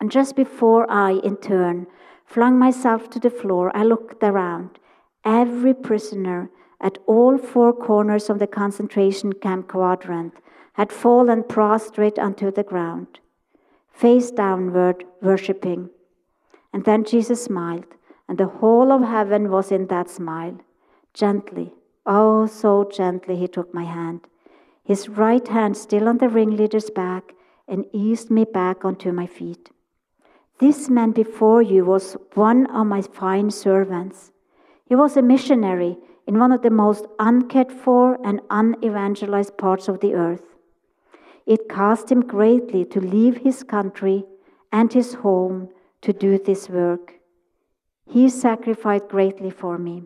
And 0.00 0.10
just 0.10 0.36
before 0.36 0.90
I, 0.90 1.12
in 1.12 1.36
turn, 1.36 1.86
flung 2.26 2.58
myself 2.58 3.08
to 3.10 3.20
the 3.20 3.30
floor, 3.30 3.70
I 3.74 3.84
looked 3.84 4.22
around. 4.22 4.78
Every 5.24 5.74
prisoner 5.74 6.50
at 6.80 6.98
all 7.06 7.38
four 7.38 7.72
corners 7.72 8.28
of 8.28 8.38
the 8.38 8.46
concentration 8.46 9.32
camp 9.32 9.68
quadrant 9.68 10.34
had 10.74 10.92
fallen 10.92 11.44
prostrate 11.44 12.18
unto 12.18 12.50
the 12.50 12.64
ground, 12.64 13.20
face 13.92 14.30
downward, 14.30 15.04
worshipping. 15.20 15.90
And 16.72 16.84
then 16.84 17.04
Jesus 17.04 17.44
smiled, 17.44 17.86
and 18.28 18.38
the 18.38 18.46
whole 18.46 18.92
of 18.92 19.02
heaven 19.02 19.50
was 19.50 19.70
in 19.70 19.86
that 19.88 20.08
smile. 20.08 20.58
Gently, 21.12 21.74
oh, 22.06 22.46
so 22.46 22.88
gently, 22.90 23.36
he 23.36 23.46
took 23.46 23.74
my 23.74 23.84
hand, 23.84 24.20
his 24.82 25.08
right 25.08 25.46
hand 25.46 25.76
still 25.76 26.08
on 26.08 26.18
the 26.18 26.28
ringleader's 26.28 26.90
back, 26.90 27.34
and 27.68 27.84
eased 27.92 28.30
me 28.30 28.44
back 28.44 28.84
onto 28.84 29.12
my 29.12 29.26
feet. 29.26 29.70
This 30.58 30.88
man 30.88 31.10
before 31.10 31.62
you 31.62 31.84
was 31.84 32.16
one 32.34 32.66
of 32.66 32.86
my 32.86 33.02
fine 33.02 33.50
servants. 33.50 34.32
He 34.86 34.94
was 34.94 35.16
a 35.16 35.22
missionary 35.22 35.98
in 36.26 36.38
one 36.38 36.52
of 36.52 36.62
the 36.62 36.70
most 36.70 37.06
uncared 37.18 37.72
for 37.72 38.18
and 38.24 38.40
unevangelized 38.50 39.56
parts 39.58 39.88
of 39.88 40.00
the 40.00 40.14
earth. 40.14 40.44
It 41.46 41.68
cost 41.68 42.10
him 42.10 42.20
greatly 42.20 42.84
to 42.86 43.00
leave 43.00 43.38
his 43.38 43.62
country 43.62 44.24
and 44.70 44.92
his 44.92 45.14
home 45.14 45.68
to 46.02 46.12
do 46.12 46.38
this 46.38 46.68
work. 46.68 47.14
He 48.06 48.28
sacrificed 48.28 49.08
greatly 49.08 49.50
for 49.50 49.78
me. 49.78 50.04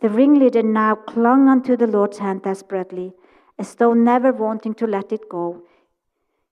The 0.00 0.08
ringleader 0.08 0.62
now 0.62 0.94
clung 0.94 1.48
unto 1.48 1.76
the 1.76 1.86
Lord's 1.86 2.18
hand 2.18 2.42
desperately, 2.42 3.12
as 3.58 3.74
though 3.74 3.92
never 3.92 4.32
wanting 4.32 4.74
to 4.74 4.86
let 4.86 5.12
it 5.12 5.28
go. 5.28 5.62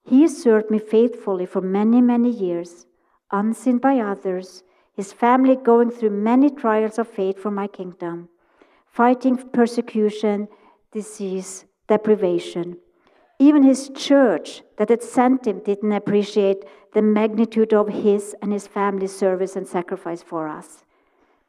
He 0.04 0.26
served 0.28 0.70
me 0.70 0.78
faithfully 0.78 1.46
for 1.46 1.60
many, 1.60 2.00
many 2.00 2.30
years, 2.30 2.86
unseen 3.30 3.78
by 3.78 4.00
others, 4.00 4.62
his 4.94 5.12
family 5.12 5.56
going 5.56 5.90
through 5.90 6.10
many 6.10 6.50
trials 6.50 6.98
of 6.98 7.08
faith 7.08 7.38
for 7.38 7.50
my 7.50 7.66
kingdom 7.66 8.28
fighting 8.98 9.36
persecution, 9.52 10.48
disease, 10.90 11.64
deprivation. 11.86 12.76
Even 13.38 13.62
his 13.62 13.90
church 13.90 14.62
that 14.76 14.88
had 14.88 15.02
sent 15.02 15.46
him 15.46 15.60
didn't 15.60 15.92
appreciate 15.92 16.64
the 16.92 17.02
magnitude 17.02 17.72
of 17.72 17.88
his 17.88 18.34
and 18.42 18.52
his 18.52 18.66
family's 18.66 19.16
service 19.16 19.54
and 19.54 19.66
sacrifice 19.66 20.22
for 20.22 20.48
us. 20.48 20.84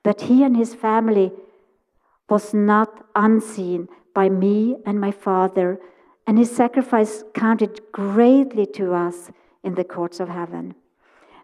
But 0.04 0.22
he 0.22 0.44
and 0.44 0.56
his 0.56 0.76
family 0.76 1.32
was 2.30 2.54
not 2.54 3.06
unseen 3.16 3.90
by 4.14 4.30
me 4.30 4.78
and 4.86 5.00
my 5.00 5.12
father, 5.12 5.80
and 6.28 6.38
his 6.38 6.56
sacrifice 6.56 7.24
counted 7.34 7.82
greatly 7.92 8.66
to 8.68 8.94
us 8.94 9.32
in 9.64 9.76
the 9.76 9.84
courts 9.84 10.20
of 10.20 10.30
heaven. 10.30 10.76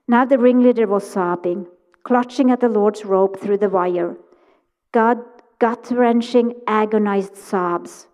Now 0.08 0.25
the 0.25 0.38
ringleader 0.38 0.86
was 0.86 1.10
sobbing, 1.10 1.65
clutching 2.03 2.51
at 2.51 2.60
the 2.60 2.69
Lord's 2.69 3.03
rope 3.03 3.39
through 3.39 3.58
the 3.58 3.69
wire. 3.69 4.15
God 4.91 5.17
gut 5.58 5.89
wrenching, 5.89 6.53
agonized 6.67 7.36
sobs. 7.36 8.08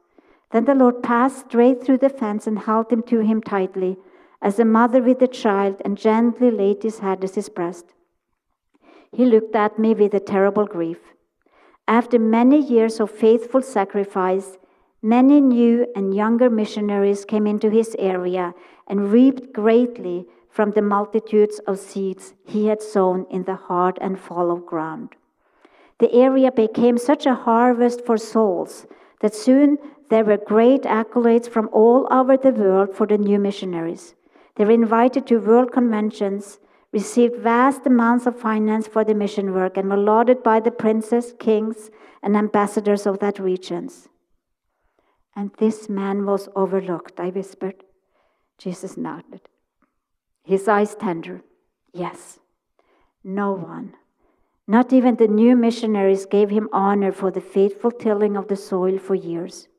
Then 0.51 0.65
the 0.65 0.75
Lord 0.75 1.01
passed 1.01 1.45
straight 1.47 1.83
through 1.83 1.99
the 1.99 2.09
fence 2.09 2.45
and 2.45 2.59
held 2.59 2.91
him 2.91 3.03
to 3.03 3.19
him 3.19 3.41
tightly, 3.41 3.97
as 4.41 4.59
a 4.59 4.65
mother 4.65 5.01
with 5.01 5.21
a 5.21 5.27
child, 5.27 5.81
and 5.85 5.97
gently 5.97 6.51
laid 6.51 6.83
his 6.83 6.99
head 6.99 7.23
at 7.23 7.35
his 7.35 7.49
breast. 7.49 7.93
He 9.11 9.25
looked 9.25 9.55
at 9.55 9.77
me 9.77 9.93
with 9.93 10.13
a 10.13 10.19
terrible 10.19 10.65
grief. 10.65 10.99
After 11.87 12.17
many 12.17 12.59
years 12.59 12.99
of 12.99 13.11
faithful 13.11 13.61
sacrifice, 13.61 14.57
many 15.01 15.41
new 15.41 15.87
and 15.95 16.13
younger 16.13 16.49
missionaries 16.49 17.25
came 17.25 17.45
into 17.47 17.69
his 17.69 17.95
area 17.99 18.53
and 18.87 19.11
reaped 19.11 19.53
greatly 19.53 20.27
from 20.49 20.71
the 20.71 20.81
multitudes 20.81 21.59
of 21.67 21.79
seeds 21.79 22.33
he 22.45 22.67
had 22.67 22.81
sown 22.81 23.25
in 23.29 23.43
the 23.43 23.55
hard 23.55 23.97
and 24.01 24.19
fallow 24.19 24.57
ground. 24.57 25.15
The 25.99 26.13
area 26.13 26.51
became 26.51 26.97
such 26.97 27.25
a 27.25 27.35
harvest 27.35 28.05
for 28.05 28.17
souls 28.17 28.87
that 29.21 29.35
soon 29.35 29.77
there 30.11 30.25
were 30.25 30.35
great 30.35 30.81
accolades 30.81 31.49
from 31.49 31.69
all 31.71 32.05
over 32.11 32.35
the 32.35 32.51
world 32.51 32.93
for 32.93 33.07
the 33.07 33.17
new 33.17 33.39
missionaries. 33.39 34.13
They 34.55 34.65
were 34.65 34.71
invited 34.71 35.25
to 35.27 35.39
world 35.39 35.71
conventions, 35.71 36.59
received 36.91 37.37
vast 37.37 37.85
amounts 37.85 38.25
of 38.25 38.37
finance 38.37 38.87
for 38.87 39.05
the 39.05 39.15
mission 39.15 39.53
work, 39.53 39.77
and 39.77 39.89
were 39.89 39.95
lauded 39.95 40.43
by 40.43 40.59
the 40.59 40.69
princes, 40.69 41.33
kings, 41.39 41.89
and 42.21 42.35
ambassadors 42.35 43.05
of 43.05 43.19
that 43.19 43.39
regions. 43.39 44.09
And 45.33 45.51
this 45.59 45.87
man 45.87 46.25
was 46.25 46.49
overlooked, 46.57 47.17
I 47.17 47.29
whispered. 47.29 47.85
Jesus 48.57 48.97
nodded. 48.97 49.47
His 50.43 50.67
eyes 50.67 50.93
tender. 50.93 51.41
Yes. 51.93 52.39
No 53.23 53.53
one, 53.53 53.95
not 54.67 54.91
even 54.91 55.15
the 55.15 55.29
new 55.29 55.55
missionaries, 55.55 56.25
gave 56.25 56.49
him 56.49 56.67
honor 56.73 57.13
for 57.13 57.31
the 57.31 57.39
faithful 57.39 57.91
tilling 57.91 58.35
of 58.35 58.49
the 58.49 58.57
soil 58.57 58.97
for 58.97 59.15
years. 59.15 59.69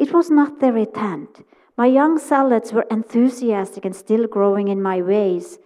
It 0.00 0.14
was 0.14 0.30
not 0.30 0.60
their 0.60 0.78
intent. 0.78 1.44
My 1.76 1.86
young 1.86 2.18
zealots 2.18 2.72
were 2.72 2.86
enthusiastic 2.90 3.84
and 3.84 3.94
still 3.94 4.26
growing 4.26 4.68
in 4.68 4.80
my 4.80 5.02
ways, 5.02 5.58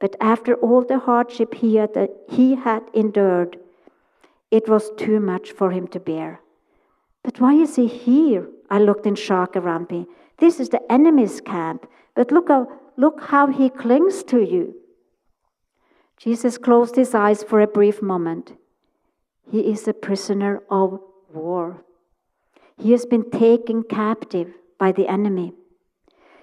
but 0.00 0.16
after 0.18 0.54
all 0.54 0.82
the 0.82 0.98
hardship 0.98 1.52
he 1.52 1.76
had, 1.76 1.94
uh, 1.94 2.06
he 2.26 2.54
had 2.54 2.84
endured, 2.94 3.58
it 4.50 4.66
was 4.66 4.90
too 4.96 5.20
much 5.20 5.52
for 5.52 5.70
him 5.72 5.86
to 5.88 6.00
bear. 6.00 6.40
But 7.22 7.38
why 7.38 7.52
is 7.52 7.76
he 7.76 7.86
here? 7.86 8.48
I 8.70 8.78
looked 8.78 9.04
in 9.06 9.14
shock 9.14 9.56
around 9.56 9.90
me. 9.90 10.06
This 10.38 10.58
is 10.58 10.70
the 10.70 10.80
enemy's 10.90 11.42
camp, 11.42 11.86
but 12.14 12.32
look 12.32 12.48
how, 12.48 12.68
look 12.96 13.20
how 13.20 13.48
he 13.48 13.68
clings 13.68 14.22
to 14.24 14.40
you. 14.42 14.74
Jesus 16.16 16.56
closed 16.56 16.96
his 16.96 17.14
eyes 17.14 17.42
for 17.42 17.60
a 17.60 17.66
brief 17.66 18.00
moment. 18.00 18.54
He 19.50 19.60
is 19.70 19.86
a 19.86 19.92
prisoner 19.92 20.62
of 20.70 20.98
war. 21.30 21.84
He 22.78 22.92
has 22.92 23.06
been 23.06 23.30
taken 23.30 23.82
captive 23.82 24.54
by 24.78 24.92
the 24.92 25.08
enemy. 25.08 25.54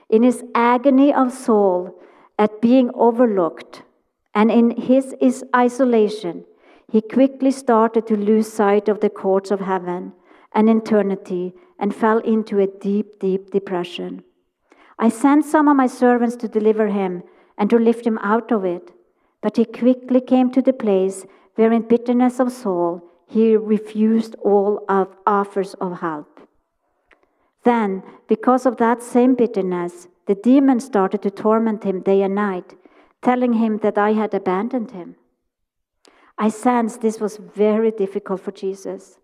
In 0.10 0.24
his 0.24 0.44
agony 0.56 1.14
of 1.14 1.32
soul 1.32 2.00
at 2.38 2.62
being 2.62 2.90
overlooked 2.94 3.84
and 4.34 4.50
in 4.50 4.72
his, 4.72 5.16
his 5.20 5.44
isolation, 5.56 6.46
he 6.92 7.02
quickly 7.02 7.52
started 7.52 8.08
to 8.08 8.16
lose 8.16 8.52
sight 8.52 8.88
of 8.88 9.00
the 9.00 9.10
courts 9.10 9.52
of 9.52 9.60
heaven 9.60 10.14
and 10.54 10.70
eternity 10.70 11.54
and 11.78 11.94
fell 11.94 12.20
into 12.20 12.60
a 12.60 12.68
deep, 12.68 13.20
deep 13.20 13.52
depression. 13.52 14.24
I 14.98 15.10
sent 15.10 15.46
some 15.46 15.68
of 15.68 15.78
my 15.78 15.88
servants 15.88 16.36
to 16.38 16.48
deliver 16.48 16.88
him 16.88 17.24
and 17.58 17.70
to 17.70 17.78
lift 17.78 18.06
him 18.06 18.18
out 18.20 18.52
of 18.52 18.66
it, 18.66 18.92
but 19.42 19.58
he 19.58 19.66
quickly 19.66 20.22
came 20.22 20.52
to 20.52 20.62
the 20.62 20.74
place 20.74 21.26
where, 21.56 21.72
in 21.72 21.84
bitterness 21.84 22.40
of 22.40 22.52
soul, 22.52 23.09
he 23.30 23.56
refused 23.56 24.36
all 24.42 24.84
of 24.90 25.16
offers 25.28 25.76
of 25.76 26.00
help. 26.00 26.40
Then, 27.64 28.02
because 28.28 28.66
of 28.66 28.78
that 28.78 29.04
same 29.04 29.36
bitterness, 29.36 30.08
the 30.26 30.34
demon 30.34 30.80
started 30.80 31.22
to 31.22 31.30
torment 31.30 31.84
him 31.84 32.02
day 32.02 32.24
and 32.24 32.34
night, 32.34 32.74
telling 33.22 33.54
him 33.54 33.78
that 33.80 34.00
I 34.00 34.14
had 34.14 34.34
abandoned 34.34 34.92
him. 34.92 35.16
I 36.40 36.50
sensed 36.50 37.02
this 37.02 37.20
was 37.20 37.38
very 37.38 37.92
difficult 37.92 38.42
for 38.42 38.52
Jesus. 38.52 39.20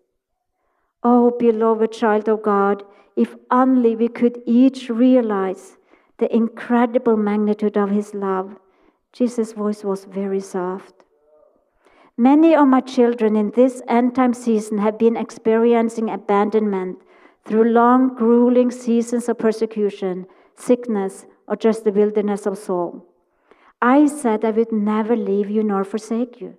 Oh, 1.02 1.32
beloved 1.36 1.90
child 1.90 2.28
of 2.28 2.42
God, 2.42 2.84
if 3.16 3.34
only 3.50 3.96
we 3.96 4.08
could 4.08 4.40
each 4.46 4.88
realize 4.88 5.78
the 6.18 6.32
incredible 6.32 7.16
magnitude 7.16 7.76
of 7.76 7.90
his 7.90 8.14
love. 8.14 8.56
Jesus' 9.12 9.52
voice 9.52 9.82
was 9.82 10.04
very 10.04 10.40
soft. 10.40 11.05
Many 12.18 12.54
of 12.54 12.66
my 12.66 12.80
children 12.80 13.36
in 13.36 13.50
this 13.50 13.82
end 13.88 14.14
time 14.14 14.32
season 14.32 14.78
have 14.78 14.98
been 14.98 15.16
experiencing 15.16 16.08
abandonment 16.08 17.02
through 17.44 17.64
long, 17.64 18.14
grueling 18.14 18.70
seasons 18.70 19.28
of 19.28 19.38
persecution, 19.38 20.26
sickness, 20.54 21.26
or 21.46 21.56
just 21.56 21.84
the 21.84 21.92
wilderness 21.92 22.46
of 22.46 22.56
soul. 22.56 23.04
I 23.82 24.06
said 24.06 24.44
I 24.44 24.50
would 24.52 24.72
never 24.72 25.14
leave 25.14 25.50
you 25.50 25.62
nor 25.62 25.84
forsake 25.84 26.40
you 26.40 26.56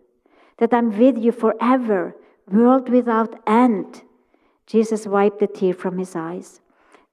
that 0.58 0.74
I'm 0.74 0.98
with 0.98 1.17
you 1.17 1.32
forever, 1.32 2.15
world 2.52 2.89
without 2.89 3.41
end. 3.48 4.04
Jesus 4.65 5.08
wiped 5.08 5.39
the 5.39 5.48
tear 5.48 5.74
from 5.74 5.98
his 5.98 6.15
eyes. 6.15 6.62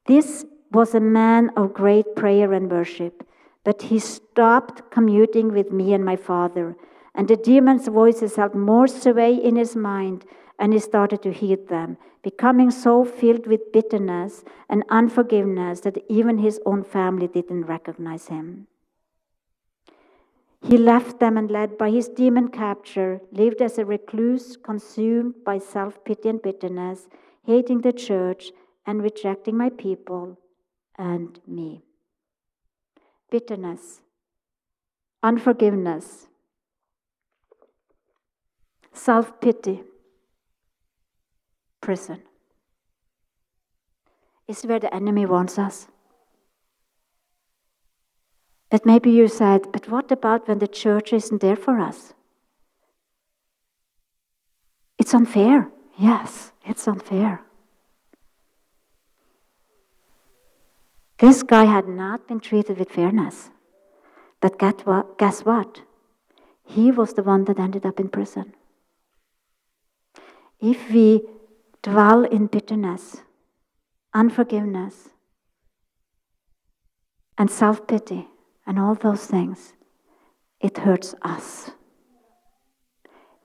This 0.07 0.45
was 0.73 0.95
a 0.95 1.01
man 1.01 1.51
of 1.57 1.73
great 1.73 2.17
prayer 2.17 2.53
and 2.53 2.71
worship, 2.71 3.27
but 3.65 3.83
he 3.83 3.99
stopped 3.99 4.91
commuting 4.91 5.53
with 5.53 5.71
me 5.71 5.95
and 5.95 6.05
my 6.05 6.17
Father, 6.17 6.77
and 7.15 7.29
the 7.29 7.37
demon's 7.37 7.89
voices 7.89 8.37
held 8.37 8.55
more 8.55 8.87
sway 8.89 9.35
in 9.35 9.57
his 9.57 9.77
mind, 9.77 10.25
and 10.59 10.73
he 10.73 10.79
started 10.79 11.23
to 11.23 11.33
heed 11.33 11.69
them, 11.69 11.97
becoming 12.23 12.71
so 12.71 13.05
filled 13.05 13.47
with 13.47 13.73
bitterness 13.73 14.45
and 14.69 14.83
unforgiveness 14.89 15.81
that 15.81 15.99
even 16.09 16.39
his 16.39 16.61
own 16.67 16.83
family 16.83 17.29
didn't 17.29 17.65
recognize 17.65 18.29
him. 18.29 18.67
He 20.63 20.79
left 20.79 21.21
them 21.21 21.37
and, 21.37 21.51
led 21.51 21.77
by 21.77 21.91
his 21.91 22.09
demon 22.09 22.49
capture, 22.49 23.21
lived 23.31 23.61
as 23.61 23.79
a 23.79 23.85
recluse, 23.85 24.57
consumed 24.57 25.35
by 25.45 25.59
self 25.59 26.03
pity 26.05 26.31
and 26.31 26.41
bitterness, 26.41 27.07
hating 27.45 27.83
the 27.83 27.93
church 27.93 28.51
and 28.87 29.03
rejecting 29.03 29.57
my 29.57 29.69
people 29.69 30.39
and 30.97 31.39
me. 31.47 31.83
Bitterness, 33.31 34.01
unforgiveness, 35.23 36.29
self 38.95 39.41
pity, 39.41 39.83
prison 41.81 42.23
is 44.49 44.63
where 44.65 44.81
the 44.81 44.95
enemy 44.95 45.27
wants 45.27 45.59
us. 45.59 45.89
But 48.71 48.87
maybe 48.87 49.11
you 49.11 49.29
said, 49.29 49.71
but 49.73 49.89
what 49.89 50.11
about 50.11 50.49
when 50.49 50.59
the 50.59 50.69
church 50.69 51.13
isn't 51.13 51.41
there 51.41 51.57
for 51.57 51.79
us? 51.79 52.15
It's 54.99 55.15
unfair. 55.15 55.71
Yes, 55.99 56.53
it's 56.65 56.89
unfair. 56.89 57.43
This 61.19 61.43
guy 61.43 61.65
had 61.65 61.89
not 61.89 62.27
been 62.27 62.41
treated 62.41 62.79
with 62.79 62.91
fairness. 62.91 63.51
But 64.41 64.59
guess 64.59 65.41
what? 65.41 65.83
He 66.65 66.91
was 66.91 67.15
the 67.15 67.23
one 67.23 67.45
that 67.45 67.59
ended 67.59 67.87
up 67.87 68.01
in 68.01 68.09
prison. 68.09 68.55
If 70.65 70.91
we 70.91 71.21
dwell 71.83 72.25
in 72.25 72.47
bitterness, 72.47 73.19
unforgiveness, 74.15 75.11
and 77.37 77.51
self 77.51 77.87
pity, 77.87 78.29
and 78.67 78.79
all 78.79 78.95
those 78.95 79.27
things, 79.27 79.75
it 80.61 80.79
hurts 80.79 81.15
us. 81.21 81.73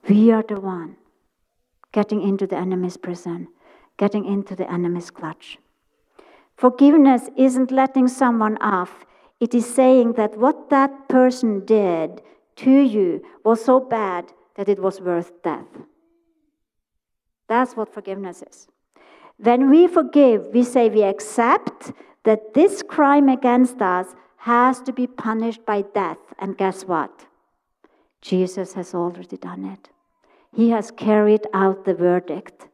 We 0.07 0.31
are 0.31 0.45
the 0.47 0.61
one 0.61 0.95
getting 1.91 2.21
into 2.21 2.47
the 2.47 2.55
enemy's 2.55 2.95
prison, 2.95 3.49
getting 3.97 4.23
into 4.23 4.55
the 4.55 4.71
enemy's 4.71 5.11
clutch. 5.11 5.57
Forgiveness 6.55 7.29
isn't 7.35 7.69
letting 7.69 8.07
someone 8.07 8.57
off, 8.59 9.05
it 9.41 9.53
is 9.53 9.65
saying 9.65 10.13
that 10.13 10.37
what 10.37 10.69
that 10.69 11.09
person 11.09 11.65
did 11.65 12.21
to 12.55 12.71
you 12.71 13.21
was 13.43 13.65
so 13.65 13.81
bad 13.81 14.31
that 14.55 14.69
it 14.69 14.79
was 14.79 15.01
worth 15.01 15.43
death. 15.43 15.67
That's 17.49 17.75
what 17.75 17.93
forgiveness 17.93 18.43
is. 18.49 18.67
When 19.37 19.69
we 19.69 19.87
forgive, 19.87 20.47
we 20.53 20.63
say 20.63 20.89
we 20.89 21.03
accept 21.03 21.91
that 22.23 22.53
this 22.53 22.83
crime 22.83 23.27
against 23.27 23.81
us 23.81 24.07
has 24.37 24.79
to 24.81 24.93
be 24.93 25.07
punished 25.07 25.65
by 25.65 25.81
death. 25.81 26.19
And 26.37 26.57
guess 26.57 26.83
what? 26.83 27.25
Jesus 28.21 28.73
has 28.73 28.93
already 28.93 29.37
done 29.37 29.65
it. 29.65 29.89
He 30.55 30.69
has 30.69 30.91
carried 30.91 31.47
out 31.53 31.85
the 31.85 31.93
verdict. 31.93 32.67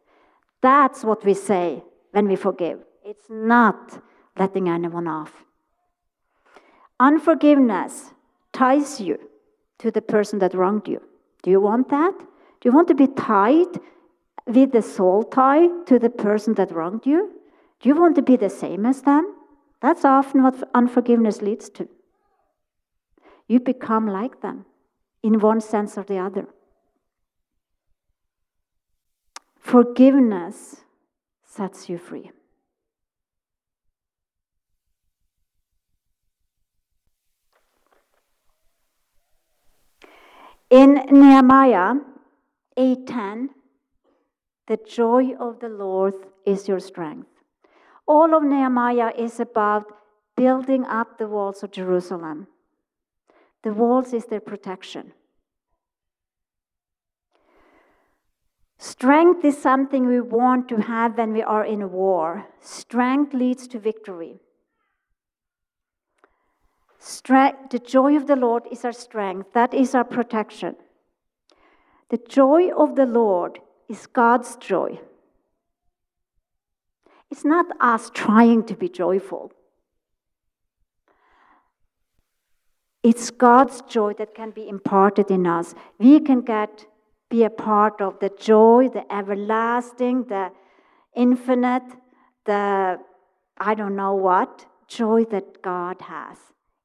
That's 0.62 1.04
what 1.04 1.24
we 1.24 1.34
say 1.34 1.84
when 2.12 2.28
we 2.28 2.36
forgive. 2.36 2.80
It's 3.04 3.28
not 3.30 4.02
letting 4.38 4.68
anyone 4.68 5.08
off. 5.08 5.46
Unforgiveness 7.00 8.12
ties 8.52 9.00
you 9.00 9.20
to 9.80 9.92
the 9.92 10.02
person 10.02 10.40
that 10.40 10.54
wronged 10.54 10.88
you. 10.88 11.02
Do 11.44 11.52
you 11.52 11.62
want 11.62 11.90
that? 11.90 12.18
Do 12.18 12.70
you 12.70 12.72
want 12.72 12.88
to 12.88 12.96
be 12.96 13.08
tied 13.08 13.80
with 14.48 14.72
the 14.72 14.82
soul 14.82 15.24
tie 15.24 15.68
to 15.86 16.00
the 16.00 16.10
person 16.10 16.54
that 16.56 16.72
wronged 16.72 17.06
you? 17.06 17.42
Do 17.80 17.90
you 17.90 17.96
want 17.96 18.16
to 18.16 18.22
be 18.22 18.36
the 18.36 18.50
same 18.50 18.86
as 18.86 19.02
them? 19.02 19.36
That's 19.82 20.06
often 20.06 20.44
what 20.44 20.70
unforgiveness 20.74 21.42
leads 21.42 21.70
to. 21.72 21.88
You 23.48 23.60
become 23.60 24.08
like 24.08 24.42
them 24.42 24.66
in 25.22 25.40
one 25.40 25.62
sense 25.62 25.98
or 25.98 26.04
the 26.04 26.18
other. 26.18 26.48
Forgiveness 29.60 30.84
sets 31.44 31.90
you 31.90 31.98
free. 31.98 32.32
In 40.70 40.96
Nehemiah 41.12 41.96
8:10, 42.78 43.50
the 44.68 44.78
joy 44.78 45.34
of 45.40 45.60
the 45.60 45.70
Lord 45.70 46.14
is 46.46 46.68
your 46.68 46.80
strength. 46.80 47.30
All 48.08 48.36
of 48.36 48.44
Nehemiah 48.44 49.12
is 49.18 49.40
about 49.40 49.86
building 50.36 50.86
up 50.86 51.18
the 51.18 51.28
walls 51.28 51.64
of 51.64 51.72
Jerusalem. 51.72 52.48
The 53.64 53.74
walls 53.74 54.14
is 54.14 54.26
their 54.26 54.40
protection. 54.40 55.14
Strength 58.78 59.44
is 59.46 59.58
something 59.58 60.06
we 60.06 60.22
want 60.22 60.68
to 60.70 60.82
have 60.82 61.18
when 61.18 61.34
we 61.34 61.42
are 61.42 61.66
in 61.66 61.92
war. 61.92 62.46
Strength 62.60 63.34
leads 63.34 63.68
to 63.70 63.80
victory. 63.80 64.40
Strength, 67.00 67.70
the 67.72 67.80
joy 67.80 68.16
of 68.16 68.28
the 68.28 68.36
Lord 68.36 68.64
is 68.72 68.84
our 68.84 68.92
strength, 68.92 69.54
that 69.54 69.74
is 69.74 69.96
our 69.96 70.04
protection. 70.04 70.76
The 72.10 72.18
joy 72.18 72.70
of 72.70 72.96
the 72.96 73.06
Lord 73.06 73.60
is 73.90 74.08
God's 74.08 74.56
joy. 74.58 75.00
It's 77.30 77.46
not 77.46 77.66
us 77.80 78.12
trying 78.14 78.64
to 78.66 78.76
be 78.76 78.90
joyful. 78.90 79.52
It's 83.04 83.30
God's 83.30 83.82
joy 83.82 84.14
that 84.14 84.34
can 84.34 84.52
be 84.52 84.68
imparted 84.68 85.30
in 85.30 85.46
us. 85.46 85.76
We 86.00 86.20
can 86.20 86.42
get 86.42 86.86
be 87.30 87.44
a 87.44 87.50
part 87.50 88.02
of 88.02 88.20
the 88.20 88.30
joy, 88.30 88.90
the 88.90 89.12
everlasting, 89.14 90.26
the 90.26 90.52
infinite, 91.16 91.84
the 92.46 93.00
I 93.58 93.74
don't 93.74 93.96
know 93.96 94.14
what 94.14 94.66
joy 94.88 95.26
that 95.26 95.62
God 95.62 96.02
has. 96.02 96.38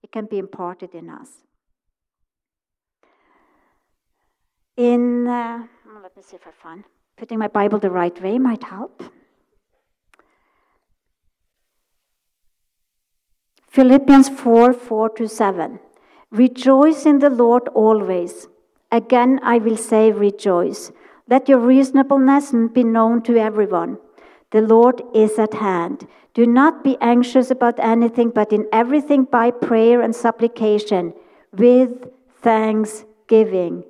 It 0.03 0.13
can 0.13 0.27
be 0.27 0.39
imparted 0.39 0.95
in 0.95 1.11
us. 1.11 1.29
In 4.81 5.27
uh, 5.27 5.67
let 6.03 6.17
me 6.17 6.23
see 6.23 6.37
if 6.37 6.47
I 6.47 6.53
find 6.53 6.85
putting 7.19 7.39
my 7.39 7.49
Bible 7.49 7.79
the 7.79 7.91
right 7.91 8.19
way 8.23 8.39
might 8.39 8.63
help. 8.65 9.03
Philippians 13.69 14.31
4 14.31 14.73
4 14.73 15.11
to 15.19 15.29
7. 15.29 15.79
Rejoice 16.31 17.05
in 17.05 17.19
the 17.19 17.29
Lord 17.29 17.69
always. 17.75 18.49
Again, 18.91 19.39
I 19.43 19.59
will 19.59 19.77
say, 19.77 20.13
rejoice. 20.13 20.93
Let 21.29 21.47
your 21.47 21.59
reasonableness 21.59 22.55
be 22.73 22.83
known 22.83 23.21
to 23.25 23.37
everyone. 23.37 23.99
The 24.51 24.63
Lord 24.63 25.03
is 25.15 25.39
at 25.39 25.53
hand. 25.53 26.09
Do 26.33 26.47
not 26.47 26.83
be 26.83 26.97
anxious 27.03 27.51
about 27.51 27.79
anything, 27.79 28.31
but 28.31 28.51
in 28.51 28.67
everything 28.73 29.25
by 29.25 29.51
prayer 29.51 30.01
and 30.01 30.17
supplication, 30.17 31.13
with 31.53 32.11
thanksgiving. 32.41 33.85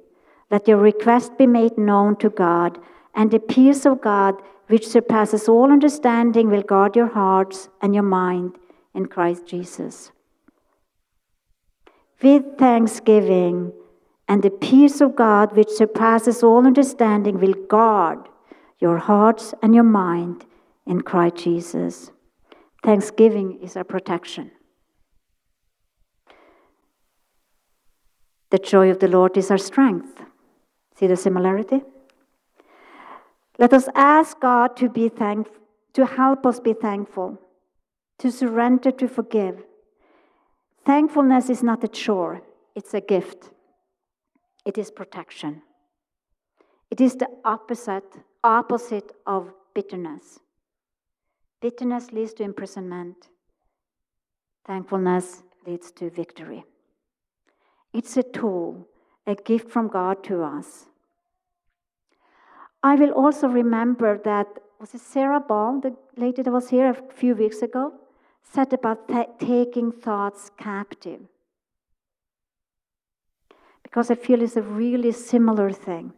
Let 0.50 0.66
your 0.66 0.78
request 0.78 1.38
be 1.38 1.46
made 1.46 1.78
known 1.78 2.16
to 2.16 2.30
God, 2.30 2.78
and 3.14 3.30
the 3.30 3.38
peace 3.38 3.86
of 3.86 4.00
God, 4.00 4.34
which 4.66 4.86
surpasses 4.86 5.48
all 5.48 5.70
understanding, 5.70 6.50
will 6.50 6.62
guard 6.62 6.96
your 6.96 7.08
hearts 7.08 7.68
and 7.80 7.94
your 7.94 8.04
mind 8.04 8.56
in 8.94 9.06
Christ 9.06 9.46
Jesus. 9.46 10.10
With 12.22 12.58
thanksgiving, 12.58 13.72
and 14.30 14.44
the 14.44 14.50
peace 14.50 15.00
of 15.00 15.16
God, 15.16 15.56
which 15.56 15.70
surpasses 15.70 16.44
all 16.44 16.64
understanding, 16.64 17.40
will 17.40 17.54
guard 17.68 18.28
your 18.78 18.98
hearts 18.98 19.54
and 19.60 19.74
your 19.74 19.84
mind 19.84 20.44
in 20.86 21.00
Christ 21.00 21.36
Jesus. 21.36 22.12
Thanksgiving 22.84 23.58
is 23.60 23.76
our 23.76 23.84
protection. 23.84 24.52
The 28.50 28.58
joy 28.58 28.90
of 28.90 29.00
the 29.00 29.08
Lord 29.08 29.36
is 29.36 29.50
our 29.50 29.58
strength. 29.58 30.22
See 31.00 31.08
the 31.08 31.16
similarity? 31.16 31.82
Let 33.58 33.72
us 33.72 33.88
ask 33.94 34.38
God 34.38 34.76
to 34.76 34.88
be 34.88 35.08
thankful, 35.08 35.56
to 35.94 36.06
help 36.06 36.46
us 36.46 36.60
be 36.60 36.74
thankful 36.74 37.38
to 38.20 38.30
surrender 38.30 38.90
to 38.92 39.08
forgive. 39.08 39.64
Thankfulness 40.84 41.48
is 41.48 41.62
not 41.62 41.82
a 41.82 41.88
chore, 41.88 42.42
it's 42.74 42.92
a 42.92 43.00
gift. 43.00 43.50
It 44.66 44.76
is 44.76 44.90
protection. 44.90 45.62
It 46.90 47.00
is 47.00 47.16
the 47.16 47.28
opposite, 47.46 48.12
opposite 48.44 49.10
of 49.26 49.54
bitterness. 49.74 50.38
Bitterness 51.62 52.12
leads 52.12 52.34
to 52.34 52.42
imprisonment. 52.42 53.16
Thankfulness 54.66 55.42
leads 55.66 55.90
to 55.92 56.10
victory. 56.10 56.64
It's 57.94 58.18
a 58.18 58.22
tool, 58.22 58.86
a 59.26 59.34
gift 59.34 59.70
from 59.70 59.88
God 59.88 60.22
to 60.24 60.42
us. 60.42 60.89
I 62.82 62.94
will 62.94 63.12
also 63.12 63.48
remember 63.48 64.18
that 64.24 64.46
was 64.80 64.94
it 64.94 65.02
Sarah 65.02 65.40
Ball, 65.40 65.80
the 65.80 65.94
lady 66.16 66.42
that 66.42 66.50
was 66.50 66.70
here 66.70 66.90
a 66.90 67.12
few 67.12 67.34
weeks 67.34 67.62
ago? 67.62 67.92
said 68.42 68.72
about 68.72 69.08
taking 69.38 69.92
thoughts 69.92 70.50
captive. 70.58 71.20
Because 73.82 74.10
I 74.10 74.14
feel 74.14 74.42
it's 74.42 74.56
a 74.56 74.62
really 74.62 75.12
similar 75.12 75.70
thing. 75.70 76.14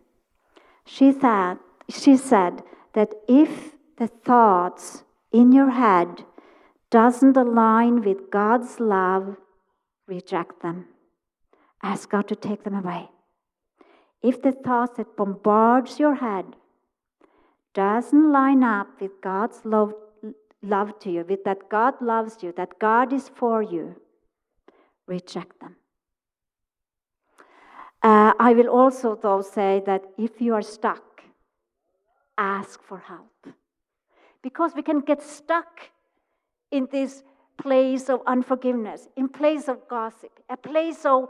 She, 0.86 1.12
thought, 1.12 1.58
she 1.90 2.16
said 2.16 2.62
that 2.94 3.12
if 3.28 3.74
the 3.98 4.06
thoughts 4.06 5.04
in 5.30 5.52
your 5.52 5.70
head 5.70 6.24
doesn't 6.90 7.36
align 7.36 8.02
with 8.02 8.30
God's 8.30 8.80
love, 8.80 9.36
reject 10.06 10.62
them. 10.62 10.86
Ask 11.82 12.10
God 12.10 12.28
to 12.28 12.36
take 12.36 12.64
them 12.64 12.74
away. 12.74 13.10
If 14.22 14.42
the 14.42 14.52
thoughts 14.52 14.96
that 14.96 15.16
bombards 15.16 15.98
your 15.98 16.14
head 16.14 16.56
doesn't 17.74 18.32
line 18.32 18.62
up 18.62 19.00
with 19.00 19.20
God's 19.20 19.64
love 19.64 19.94
love 20.62 20.98
to 21.00 21.10
you, 21.10 21.24
with 21.28 21.42
that 21.44 21.68
God 21.68 22.00
loves 22.00 22.42
you, 22.42 22.52
that 22.56 22.78
God 22.78 23.12
is 23.12 23.28
for 23.28 23.62
you, 23.62 23.96
reject 25.06 25.58
them. 25.60 25.76
Uh, 28.02 28.32
I 28.38 28.52
will 28.52 28.68
also, 28.68 29.16
though, 29.20 29.42
say 29.42 29.82
that 29.86 30.04
if 30.18 30.40
you 30.40 30.54
are 30.54 30.62
stuck, 30.62 31.22
ask 32.38 32.82
for 32.82 32.98
help. 32.98 33.54
Because 34.42 34.72
we 34.74 34.82
can 34.82 35.00
get 35.00 35.22
stuck 35.22 35.90
in 36.70 36.88
this 36.90 37.22
place 37.58 38.08
of 38.08 38.20
unforgiveness, 38.26 39.08
in 39.16 39.28
place 39.28 39.68
of 39.68 39.86
gossip, 39.88 40.32
a 40.48 40.56
place 40.56 41.04
of 41.04 41.28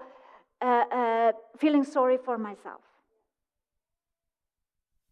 uh, 0.63 0.85
uh, 0.91 1.33
feeling 1.59 1.85
sorry 1.85 2.17
for 2.17 2.39
myself. 2.39 2.81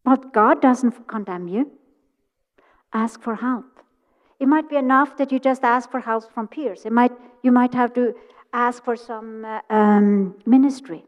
But 0.03 0.33
God 0.33 0.61
doesn't 0.61 1.07
condemn 1.07 1.47
you. 1.47 1.71
Ask 2.93 3.21
for 3.21 3.35
help. 3.35 3.65
It 4.39 4.47
might 4.47 4.69
be 4.69 4.75
enough 4.75 5.17
that 5.17 5.31
you 5.31 5.39
just 5.39 5.63
ask 5.63 5.91
for 5.91 5.99
help 5.99 6.33
from 6.33 6.47
peers. 6.47 6.85
It 6.85 6.91
might, 6.91 7.11
you 7.43 7.51
might 7.51 7.73
have 7.73 7.93
to 7.93 8.15
ask 8.53 8.83
for 8.83 8.95
some 8.95 9.45
uh, 9.45 9.61
um, 9.69 10.35
ministry. 10.45 11.05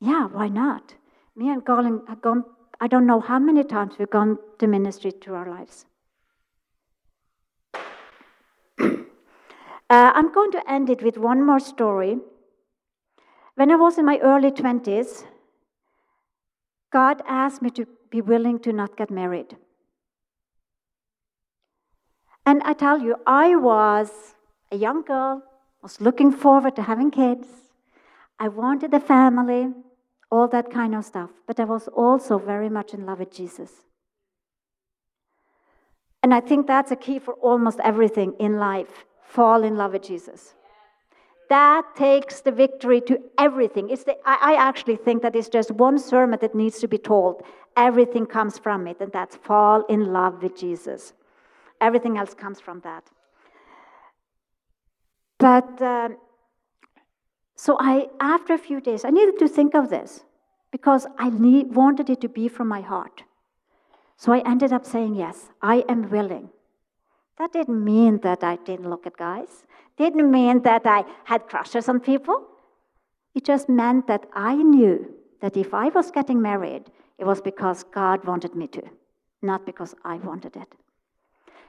Yeah, 0.00 0.26
why 0.28 0.48
not? 0.48 0.94
Me 1.36 1.50
and 1.50 1.64
Colin 1.64 2.00
have 2.08 2.22
gone, 2.22 2.44
I 2.80 2.86
don't 2.88 3.06
know 3.06 3.20
how 3.20 3.38
many 3.38 3.64
times 3.64 3.94
we've 3.98 4.10
gone 4.10 4.38
to 4.58 4.66
ministry 4.66 5.10
through 5.10 5.34
our 5.34 5.50
lives. 5.50 5.84
uh, 8.80 8.96
I'm 9.90 10.32
going 10.32 10.52
to 10.52 10.70
end 10.70 10.88
it 10.88 11.02
with 11.02 11.18
one 11.18 11.44
more 11.44 11.60
story. 11.60 12.18
When 13.58 13.72
I 13.72 13.74
was 13.74 13.98
in 13.98 14.04
my 14.04 14.18
early 14.18 14.52
20s, 14.52 15.24
God 16.92 17.22
asked 17.26 17.60
me 17.60 17.70
to 17.70 17.88
be 18.08 18.20
willing 18.20 18.60
to 18.60 18.72
not 18.72 18.96
get 18.96 19.10
married. 19.10 19.56
And 22.46 22.62
I 22.62 22.72
tell 22.72 23.00
you, 23.00 23.16
I 23.26 23.56
was 23.56 24.36
a 24.70 24.76
young 24.76 25.02
girl, 25.02 25.42
was 25.82 26.00
looking 26.00 26.30
forward 26.30 26.76
to 26.76 26.82
having 26.82 27.10
kids. 27.10 27.48
I 28.38 28.46
wanted 28.46 28.94
a 28.94 29.00
family, 29.00 29.72
all 30.30 30.46
that 30.46 30.70
kind 30.70 30.94
of 30.94 31.04
stuff. 31.04 31.30
But 31.48 31.58
I 31.58 31.64
was 31.64 31.88
also 31.88 32.38
very 32.38 32.68
much 32.68 32.94
in 32.94 33.06
love 33.06 33.18
with 33.18 33.32
Jesus. 33.32 33.72
And 36.22 36.32
I 36.32 36.38
think 36.38 36.68
that's 36.68 36.92
a 36.92 36.96
key 36.96 37.18
for 37.18 37.34
almost 37.34 37.80
everything 37.82 38.34
in 38.38 38.60
life 38.60 39.04
fall 39.24 39.64
in 39.64 39.76
love 39.76 39.94
with 39.94 40.04
Jesus. 40.04 40.54
That 41.48 41.96
takes 41.96 42.40
the 42.40 42.52
victory 42.52 43.00
to 43.02 43.20
everything. 43.38 43.88
It's 43.88 44.04
the, 44.04 44.16
I, 44.24 44.52
I 44.52 44.68
actually 44.68 44.96
think 44.96 45.22
that 45.22 45.34
it's 45.34 45.48
just 45.48 45.70
one 45.70 45.98
sermon 45.98 46.38
that 46.40 46.54
needs 46.54 46.78
to 46.80 46.88
be 46.88 46.98
told. 46.98 47.42
Everything 47.76 48.26
comes 48.26 48.58
from 48.58 48.86
it, 48.86 48.98
and 49.00 49.10
that's 49.12 49.36
fall 49.36 49.84
in 49.86 50.12
love 50.12 50.42
with 50.42 50.56
Jesus. 50.56 51.14
Everything 51.80 52.18
else 52.18 52.34
comes 52.34 52.60
from 52.60 52.80
that. 52.80 53.04
But 55.38 55.80
uh, 55.80 56.10
so 57.56 57.76
I, 57.80 58.08
after 58.20 58.54
a 58.54 58.58
few 58.58 58.80
days, 58.80 59.04
I 59.04 59.10
needed 59.10 59.38
to 59.38 59.48
think 59.48 59.74
of 59.74 59.88
this 59.88 60.24
because 60.70 61.06
I 61.18 61.30
need, 61.30 61.74
wanted 61.74 62.10
it 62.10 62.20
to 62.20 62.28
be 62.28 62.48
from 62.48 62.68
my 62.68 62.82
heart. 62.82 63.22
So 64.16 64.32
I 64.32 64.40
ended 64.40 64.72
up 64.72 64.84
saying, 64.84 65.14
Yes, 65.14 65.48
I 65.62 65.84
am 65.88 66.10
willing. 66.10 66.50
That 67.38 67.52
didn't 67.52 67.82
mean 67.84 68.18
that 68.18 68.42
I 68.42 68.56
didn't 68.56 68.90
look 68.90 69.06
at 69.06 69.16
guys, 69.16 69.64
didn't 69.98 70.30
mean 70.30 70.62
that 70.62 70.86
I 70.86 71.04
had 71.24 71.48
crushes 71.48 71.88
on 71.88 72.00
people. 72.00 72.46
It 73.34 73.44
just 73.44 73.68
meant 73.68 74.06
that 74.06 74.26
I 74.32 74.54
knew 74.54 75.14
that 75.40 75.56
if 75.56 75.74
I 75.74 75.88
was 75.88 76.10
getting 76.10 76.40
married, 76.40 76.90
it 77.18 77.26
was 77.26 77.40
because 77.40 77.84
God 77.84 78.24
wanted 78.24 78.54
me 78.54 78.68
to, 78.68 78.82
not 79.42 79.66
because 79.66 79.94
I 80.04 80.16
wanted 80.16 80.56
it. 80.56 80.74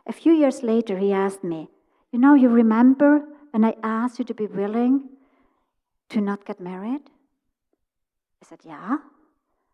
A 0.08 0.14
few 0.14 0.34
years 0.34 0.64
later, 0.64 0.98
he 0.98 1.12
asked 1.12 1.44
me, 1.44 1.70
You 2.12 2.20
know, 2.20 2.34
you 2.34 2.50
remember 2.50 3.24
when 3.52 3.66
I 3.66 3.76
asked 3.84 4.20
you 4.20 4.26
to 4.26 4.34
be 4.34 4.48
willing 4.48 5.10
to 6.10 6.22
not 6.22 6.46
get 6.46 6.60
married? 6.60 7.02
I 8.42 8.46
said, 8.46 8.60
Yeah. 8.64 8.98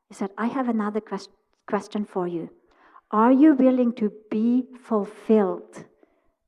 He 0.09 0.13
said, 0.13 0.31
I 0.37 0.47
have 0.47 0.69
another 0.69 1.01
quest- 1.01 1.29
question 1.67 2.05
for 2.05 2.27
you. 2.27 2.49
Are 3.11 3.31
you 3.31 3.53
willing 3.53 3.93
to 3.93 4.11
be 4.29 4.65
fulfilled 4.83 5.85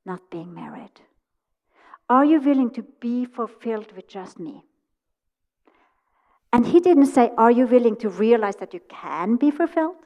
not 0.04 0.30
being 0.30 0.54
married? 0.54 1.00
Are 2.08 2.24
you 2.24 2.40
willing 2.40 2.70
to 2.70 2.82
be 3.00 3.24
fulfilled 3.24 3.92
with 3.94 4.08
just 4.08 4.38
me? 4.38 4.64
And 6.52 6.66
he 6.66 6.80
didn't 6.80 7.06
say, 7.06 7.30
Are 7.36 7.50
you 7.50 7.66
willing 7.66 7.96
to 7.96 8.08
realize 8.08 8.56
that 8.56 8.72
you 8.72 8.80
can 8.88 9.36
be 9.36 9.50
fulfilled? 9.50 9.96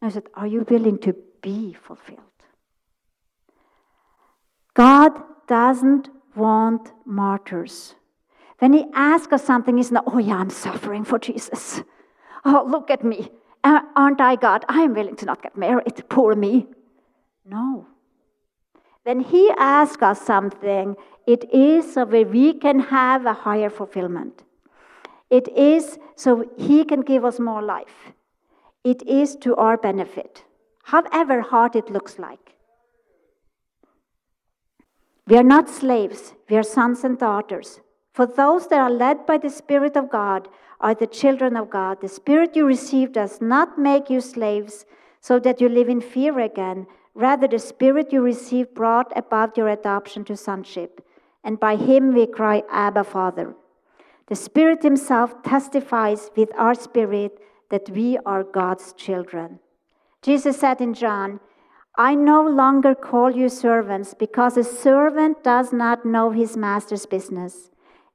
No, 0.00 0.08
he 0.08 0.14
said, 0.14 0.28
Are 0.34 0.46
you 0.46 0.64
willing 0.68 0.98
to 0.98 1.14
be 1.40 1.72
fulfilled? 1.72 2.20
God 4.74 5.12
doesn't 5.48 6.08
want 6.36 6.92
martyrs. 7.04 7.94
When 8.58 8.72
he 8.72 8.84
asks 8.94 9.32
us 9.32 9.44
something, 9.44 9.76
he's 9.76 9.90
not, 9.90 10.04
Oh, 10.06 10.18
yeah, 10.18 10.36
I'm 10.36 10.50
suffering 10.50 11.04
for 11.04 11.18
Jesus. 11.18 11.82
Oh, 12.44 12.64
look 12.68 12.90
at 12.90 13.04
me. 13.04 13.30
Aren't 13.64 14.20
I 14.20 14.36
God? 14.36 14.64
I 14.68 14.80
am 14.82 14.94
willing 14.94 15.16
to 15.16 15.26
not 15.26 15.42
get 15.42 15.56
married. 15.56 16.08
Poor 16.08 16.34
me. 16.34 16.66
No. 17.44 17.86
When 19.04 19.20
He 19.20 19.50
asks 19.58 20.02
us 20.02 20.20
something, 20.20 20.96
it 21.26 21.52
is 21.52 21.94
so 21.94 22.04
that 22.04 22.30
we 22.30 22.54
can 22.54 22.80
have 22.80 23.26
a 23.26 23.32
higher 23.32 23.70
fulfillment. 23.70 24.42
It 25.30 25.48
is 25.48 25.98
so 26.16 26.48
He 26.56 26.84
can 26.84 27.00
give 27.00 27.24
us 27.24 27.40
more 27.40 27.62
life. 27.62 28.12
It 28.84 29.02
is 29.06 29.36
to 29.36 29.54
our 29.56 29.76
benefit, 29.76 30.44
however 30.84 31.40
hard 31.40 31.76
it 31.76 31.90
looks 31.90 32.18
like. 32.18 32.56
We 35.26 35.36
are 35.36 35.44
not 35.44 35.68
slaves, 35.68 36.34
we 36.50 36.56
are 36.56 36.64
sons 36.64 37.04
and 37.04 37.16
daughters. 37.16 37.80
For 38.12 38.26
those 38.26 38.66
that 38.68 38.80
are 38.80 38.90
led 38.90 39.24
by 39.24 39.38
the 39.38 39.48
Spirit 39.48 39.96
of 39.96 40.10
God 40.10 40.48
are 40.80 40.94
the 40.94 41.06
children 41.06 41.56
of 41.56 41.70
God. 41.70 42.00
The 42.00 42.08
Spirit 42.08 42.56
you 42.56 42.66
received 42.66 43.14
does 43.14 43.40
not 43.40 43.78
make 43.78 44.10
you 44.10 44.20
slaves 44.20 44.84
so 45.20 45.38
that 45.38 45.60
you 45.60 45.68
live 45.68 45.88
in 45.88 46.00
fear 46.00 46.38
again. 46.40 46.86
Rather, 47.14 47.46
the 47.46 47.58
Spirit 47.58 48.12
you 48.12 48.22
received 48.22 48.74
brought 48.74 49.12
about 49.16 49.56
your 49.56 49.68
adoption 49.68 50.24
to 50.24 50.36
sonship. 50.36 51.04
And 51.44 51.60
by 51.60 51.76
Him 51.76 52.14
we 52.14 52.26
cry, 52.26 52.62
Abba, 52.70 53.04
Father. 53.04 53.54
The 54.28 54.36
Spirit 54.36 54.82
Himself 54.82 55.42
testifies 55.42 56.30
with 56.36 56.50
our 56.56 56.74
spirit 56.74 57.38
that 57.70 57.90
we 57.90 58.18
are 58.24 58.44
God's 58.44 58.92
children. 58.92 59.58
Jesus 60.22 60.58
said 60.58 60.80
in 60.80 60.94
John, 60.94 61.40
I 61.98 62.14
no 62.14 62.46
longer 62.46 62.94
call 62.94 63.32
you 63.32 63.48
servants 63.48 64.14
because 64.14 64.56
a 64.56 64.64
servant 64.64 65.44
does 65.44 65.72
not 65.72 66.06
know 66.06 66.30
his 66.30 66.56
master's 66.56 67.04
business. 67.04 67.70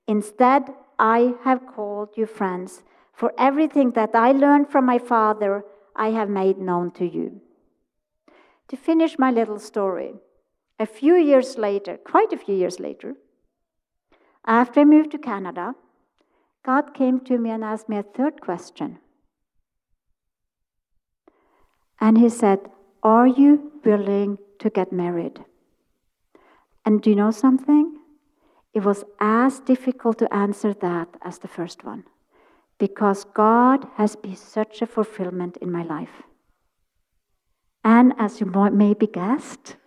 Instead, 0.08 0.74
I 0.98 1.36
have 1.44 1.68
called 1.68 2.10
you 2.16 2.26
friends, 2.26 2.84
for 3.14 3.34
everything 3.38 3.92
that 3.92 4.16
I 4.16 4.32
learned 4.32 4.70
from 4.70 4.86
my 4.86 4.98
Father, 4.98 5.64
I 5.96 6.10
have 6.10 6.30
made 6.30 6.58
known 6.58 6.92
to 6.92 7.06
you. 7.06 7.42
To 8.70 8.78
finish 8.78 9.18
my 9.18 9.32
little 9.32 9.60
story, 9.60 10.16
a 10.80 10.86
few 10.86 11.16
years 11.16 11.58
later, 11.58 11.98
quite 11.98 12.34
a 12.34 12.38
few 12.38 12.56
years 12.56 12.80
later, 12.80 13.16
after 14.46 14.82
I 14.82 14.86
moved 14.86 15.12
to 15.12 15.18
Canada, 15.18 15.76
God 16.66 16.94
came 16.94 17.20
to 17.22 17.38
me 17.38 17.50
and 17.50 17.64
asked 17.64 17.90
me 17.90 17.98
a 17.98 18.04
third 18.04 18.42
question. 18.42 19.00
And 22.00 22.18
He 22.18 22.30
said, 22.30 22.60
Are 23.04 23.28
you 23.28 23.72
willing 23.86 24.38
to 24.60 24.70
get 24.70 24.92
married? 24.92 25.44
And 26.86 27.02
do 27.02 27.10
you 27.10 27.16
know 27.16 27.32
something? 27.32 27.98
It 28.74 28.84
was 28.84 29.04
as 29.20 29.60
difficult 29.60 30.20
to 30.20 30.34
answer 30.34 30.74
that 30.74 31.10
as 31.22 31.40
the 31.40 31.48
first 31.48 31.84
one 31.84 32.04
because 32.78 33.26
God 33.34 33.88
has 33.96 34.16
been 34.16 34.36
such 34.36 34.82
a 34.82 34.86
fulfillment 34.86 35.58
in 35.58 35.72
my 35.72 35.84
life. 35.84 36.22
And 37.88 38.12
as 38.18 38.42
you 38.42 38.48
maybe 38.74 39.08
guessed, 39.08 39.78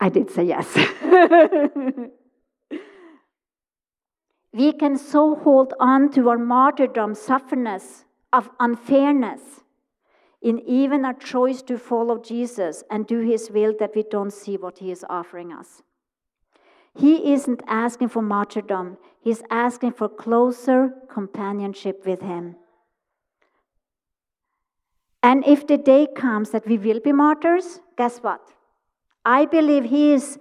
I 0.00 0.08
did 0.08 0.30
say 0.30 0.44
yes. 0.44 0.74
we 4.54 4.72
can 4.72 4.96
so 4.96 5.34
hold 5.34 5.74
on 5.78 6.10
to 6.12 6.30
our 6.30 6.38
martyrdom, 6.38 7.14
sufferness, 7.14 8.06
of 8.32 8.48
unfairness, 8.58 9.60
in 10.40 10.60
even 10.60 11.04
our 11.04 11.12
choice 11.12 11.60
to 11.60 11.76
follow 11.76 12.16
Jesus 12.16 12.82
and 12.90 13.06
do 13.06 13.18
his 13.18 13.50
will 13.50 13.74
that 13.78 13.94
we 13.94 14.02
don't 14.10 14.32
see 14.32 14.56
what 14.56 14.78
he 14.78 14.90
is 14.90 15.04
offering 15.10 15.52
us. 15.52 15.82
He 16.94 17.30
isn't 17.34 17.60
asking 17.66 18.08
for 18.08 18.22
martyrdom, 18.22 18.96
he's 19.20 19.42
asking 19.50 19.92
for 19.92 20.08
closer 20.08 20.94
companionship 21.12 22.06
with 22.06 22.22
him. 22.22 22.56
And 25.22 25.46
if 25.46 25.66
the 25.66 25.76
day 25.76 26.06
comes 26.14 26.50
that 26.50 26.66
we 26.66 26.78
will 26.78 27.00
be 27.00 27.12
martyrs, 27.12 27.80
guess 27.96 28.18
what? 28.18 28.40
I 29.24 29.46
believe 29.46 29.84
he 29.84 30.12
is 30.12 30.38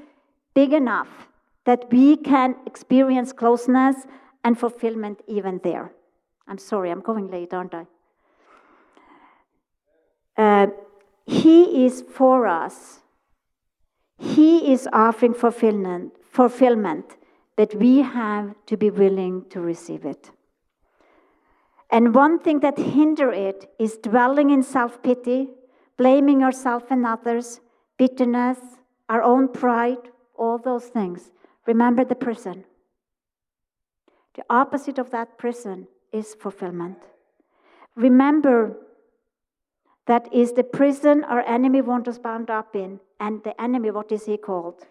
big 0.54 0.74
enough 0.74 1.28
that 1.66 1.92
we 1.92 2.16
can 2.16 2.56
experience 2.66 3.34
closeness 3.34 4.06
and 4.44 4.58
fulfillment 4.58 5.22
even 5.28 5.60
there. 5.64 5.92
I'm 6.48 6.58
sorry, 6.58 6.92
I'm 6.92 7.02
going 7.02 7.30
late, 7.30 7.54
aren't 7.54 7.74
I? 7.74 7.86
Uh, 10.38 10.68
he 11.26 11.86
is 11.86 12.04
for 12.14 12.48
us. 12.48 13.00
He 14.18 14.72
is 14.72 14.88
offering 14.94 15.34
fulfillment, 15.34 16.14
fulfillment, 16.32 17.18
but 17.56 17.76
we 17.76 18.00
have 18.00 18.56
to 18.68 18.78
be 18.78 18.90
willing 18.90 19.46
to 19.50 19.60
receive 19.60 20.06
it. 20.06 20.32
And 21.90 22.14
one 22.14 22.40
thing 22.40 22.60
that 22.60 22.78
hinder 22.78 23.32
it 23.32 23.72
is 23.80 23.98
dwelling 23.98 24.50
in 24.50 24.62
self-pity, 24.62 25.50
blaming 25.98 26.42
yourself 26.42 26.84
and 26.90 27.06
others, 27.06 27.62
bitterness, 27.98 28.60
our 29.10 29.24
own 29.24 29.48
pride, 29.48 30.10
all 30.36 30.58
those 30.58 30.86
things. 30.86 31.32
Remember 31.66 32.04
the 32.04 32.16
prison. 32.16 32.66
The 34.36 34.44
opposite 34.50 35.00
of 35.00 35.12
that 35.12 35.38
prison 35.38 35.88
is 36.12 36.36
fulfillment. 36.36 36.98
Remember 37.96 38.78
that 40.06 40.32
is 40.34 40.54
the 40.54 40.64
prison 40.64 41.24
our 41.24 41.42
enemy 41.42 41.82
wants 41.82 42.10
us 42.10 42.18
bound 42.18 42.50
up 42.50 42.76
in. 42.76 43.00
And 43.20 43.44
the 43.44 43.60
enemy, 43.60 43.92
what 43.92 44.12
is 44.12 44.26
he 44.26 44.38
called? 44.38 44.86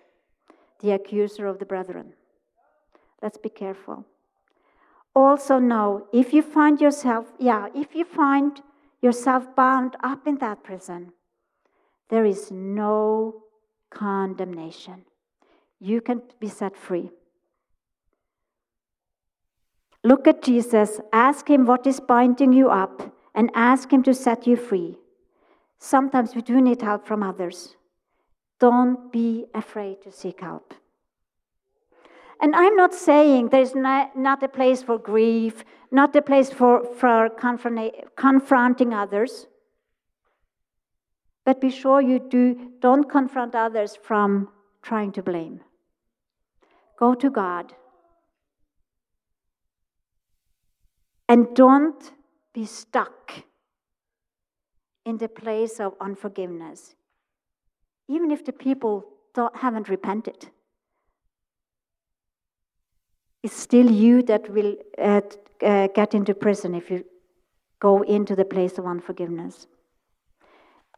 The 0.80 0.90
accuser 0.90 1.46
of 1.46 1.58
the 1.58 1.64
brethren. 1.64 2.12
Let's 3.22 3.38
be 3.38 3.48
careful. 3.48 4.04
Also, 5.16 5.58
know 5.58 6.06
if 6.12 6.34
you 6.34 6.42
find 6.42 6.78
yourself, 6.78 7.24
yeah, 7.38 7.68
if 7.74 7.94
you 7.94 8.04
find 8.04 8.60
yourself 9.00 9.56
bound 9.56 9.96
up 10.04 10.26
in 10.26 10.36
that 10.36 10.62
prison, 10.62 11.10
there 12.10 12.26
is 12.26 12.50
no 12.50 13.42
condemnation. 13.88 15.06
You 15.80 16.02
can 16.02 16.20
be 16.38 16.48
set 16.48 16.76
free. 16.76 17.10
Look 20.04 20.28
at 20.28 20.42
Jesus, 20.42 21.00
ask 21.14 21.48
him 21.48 21.64
what 21.64 21.86
is 21.86 21.98
binding 21.98 22.52
you 22.52 22.68
up, 22.68 23.16
and 23.34 23.50
ask 23.54 23.90
him 23.90 24.02
to 24.02 24.12
set 24.12 24.46
you 24.46 24.54
free. 24.54 24.98
Sometimes 25.78 26.34
we 26.34 26.42
do 26.42 26.60
need 26.60 26.82
help 26.82 27.06
from 27.06 27.22
others. 27.22 27.74
Don't 28.60 29.10
be 29.10 29.46
afraid 29.54 30.02
to 30.02 30.12
seek 30.12 30.42
help. 30.42 30.74
And 32.40 32.54
I'm 32.54 32.76
not 32.76 32.94
saying 32.94 33.48
there's 33.48 33.74
not, 33.74 34.42
a 34.42 34.48
place 34.48 34.82
for 34.82 34.98
grief, 34.98 35.64
not 35.90 36.14
a 36.14 36.22
place 36.22 36.50
for, 36.50 36.84
for 36.94 37.30
confronting 38.16 38.92
others. 38.92 39.46
But 41.44 41.60
be 41.60 41.70
sure 41.70 42.00
you 42.00 42.18
do, 42.18 42.72
don't 42.80 43.08
confront 43.08 43.54
others 43.54 43.96
from 43.96 44.48
trying 44.82 45.12
to 45.12 45.22
blame. 45.22 45.60
Go 46.98 47.14
to 47.14 47.30
God. 47.30 47.72
And 51.28 51.54
don't 51.54 52.12
be 52.52 52.66
stuck 52.66 53.44
in 55.04 55.18
the 55.18 55.28
place 55.28 55.80
of 55.80 55.94
unforgiveness, 56.00 56.94
even 58.08 58.30
if 58.30 58.44
the 58.44 58.52
people 58.52 59.04
haven't 59.54 59.88
repented. 59.88 60.50
It's 63.46 63.62
still 63.62 63.88
you 63.88 64.24
that 64.24 64.50
will 64.50 64.74
uh, 64.98 65.20
uh, 65.62 65.86
get 65.94 66.14
into 66.14 66.34
prison 66.34 66.74
if 66.74 66.90
you 66.90 67.04
go 67.78 68.02
into 68.02 68.34
the 68.34 68.44
place 68.44 68.76
of 68.76 68.86
unforgiveness. 68.86 69.68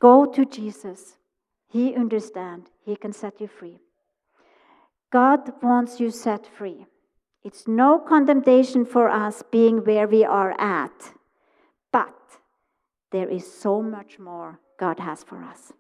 Go 0.01 0.24
to 0.24 0.46
Jesus. 0.46 1.18
He 1.70 1.94
understands. 1.94 2.70
He 2.86 2.96
can 2.96 3.12
set 3.12 3.38
you 3.38 3.49
free. 3.49 3.80
God 5.12 5.40
wants 5.62 6.01
you 6.01 6.11
set 6.11 6.46
free. 6.46 6.86
It's 7.44 7.68
no 7.68 7.99
condemnation 7.99 8.86
for 8.86 9.11
us 9.11 9.42
being 9.53 9.84
where 9.84 10.09
we 10.09 10.24
are 10.24 10.59
at, 10.59 11.12
but 11.92 12.16
there 13.12 13.28
is 13.28 13.46
so 13.53 13.82
much 13.82 14.18
more 14.18 14.59
God 14.80 15.01
has 15.01 15.22
for 15.22 15.44
us. 15.44 15.74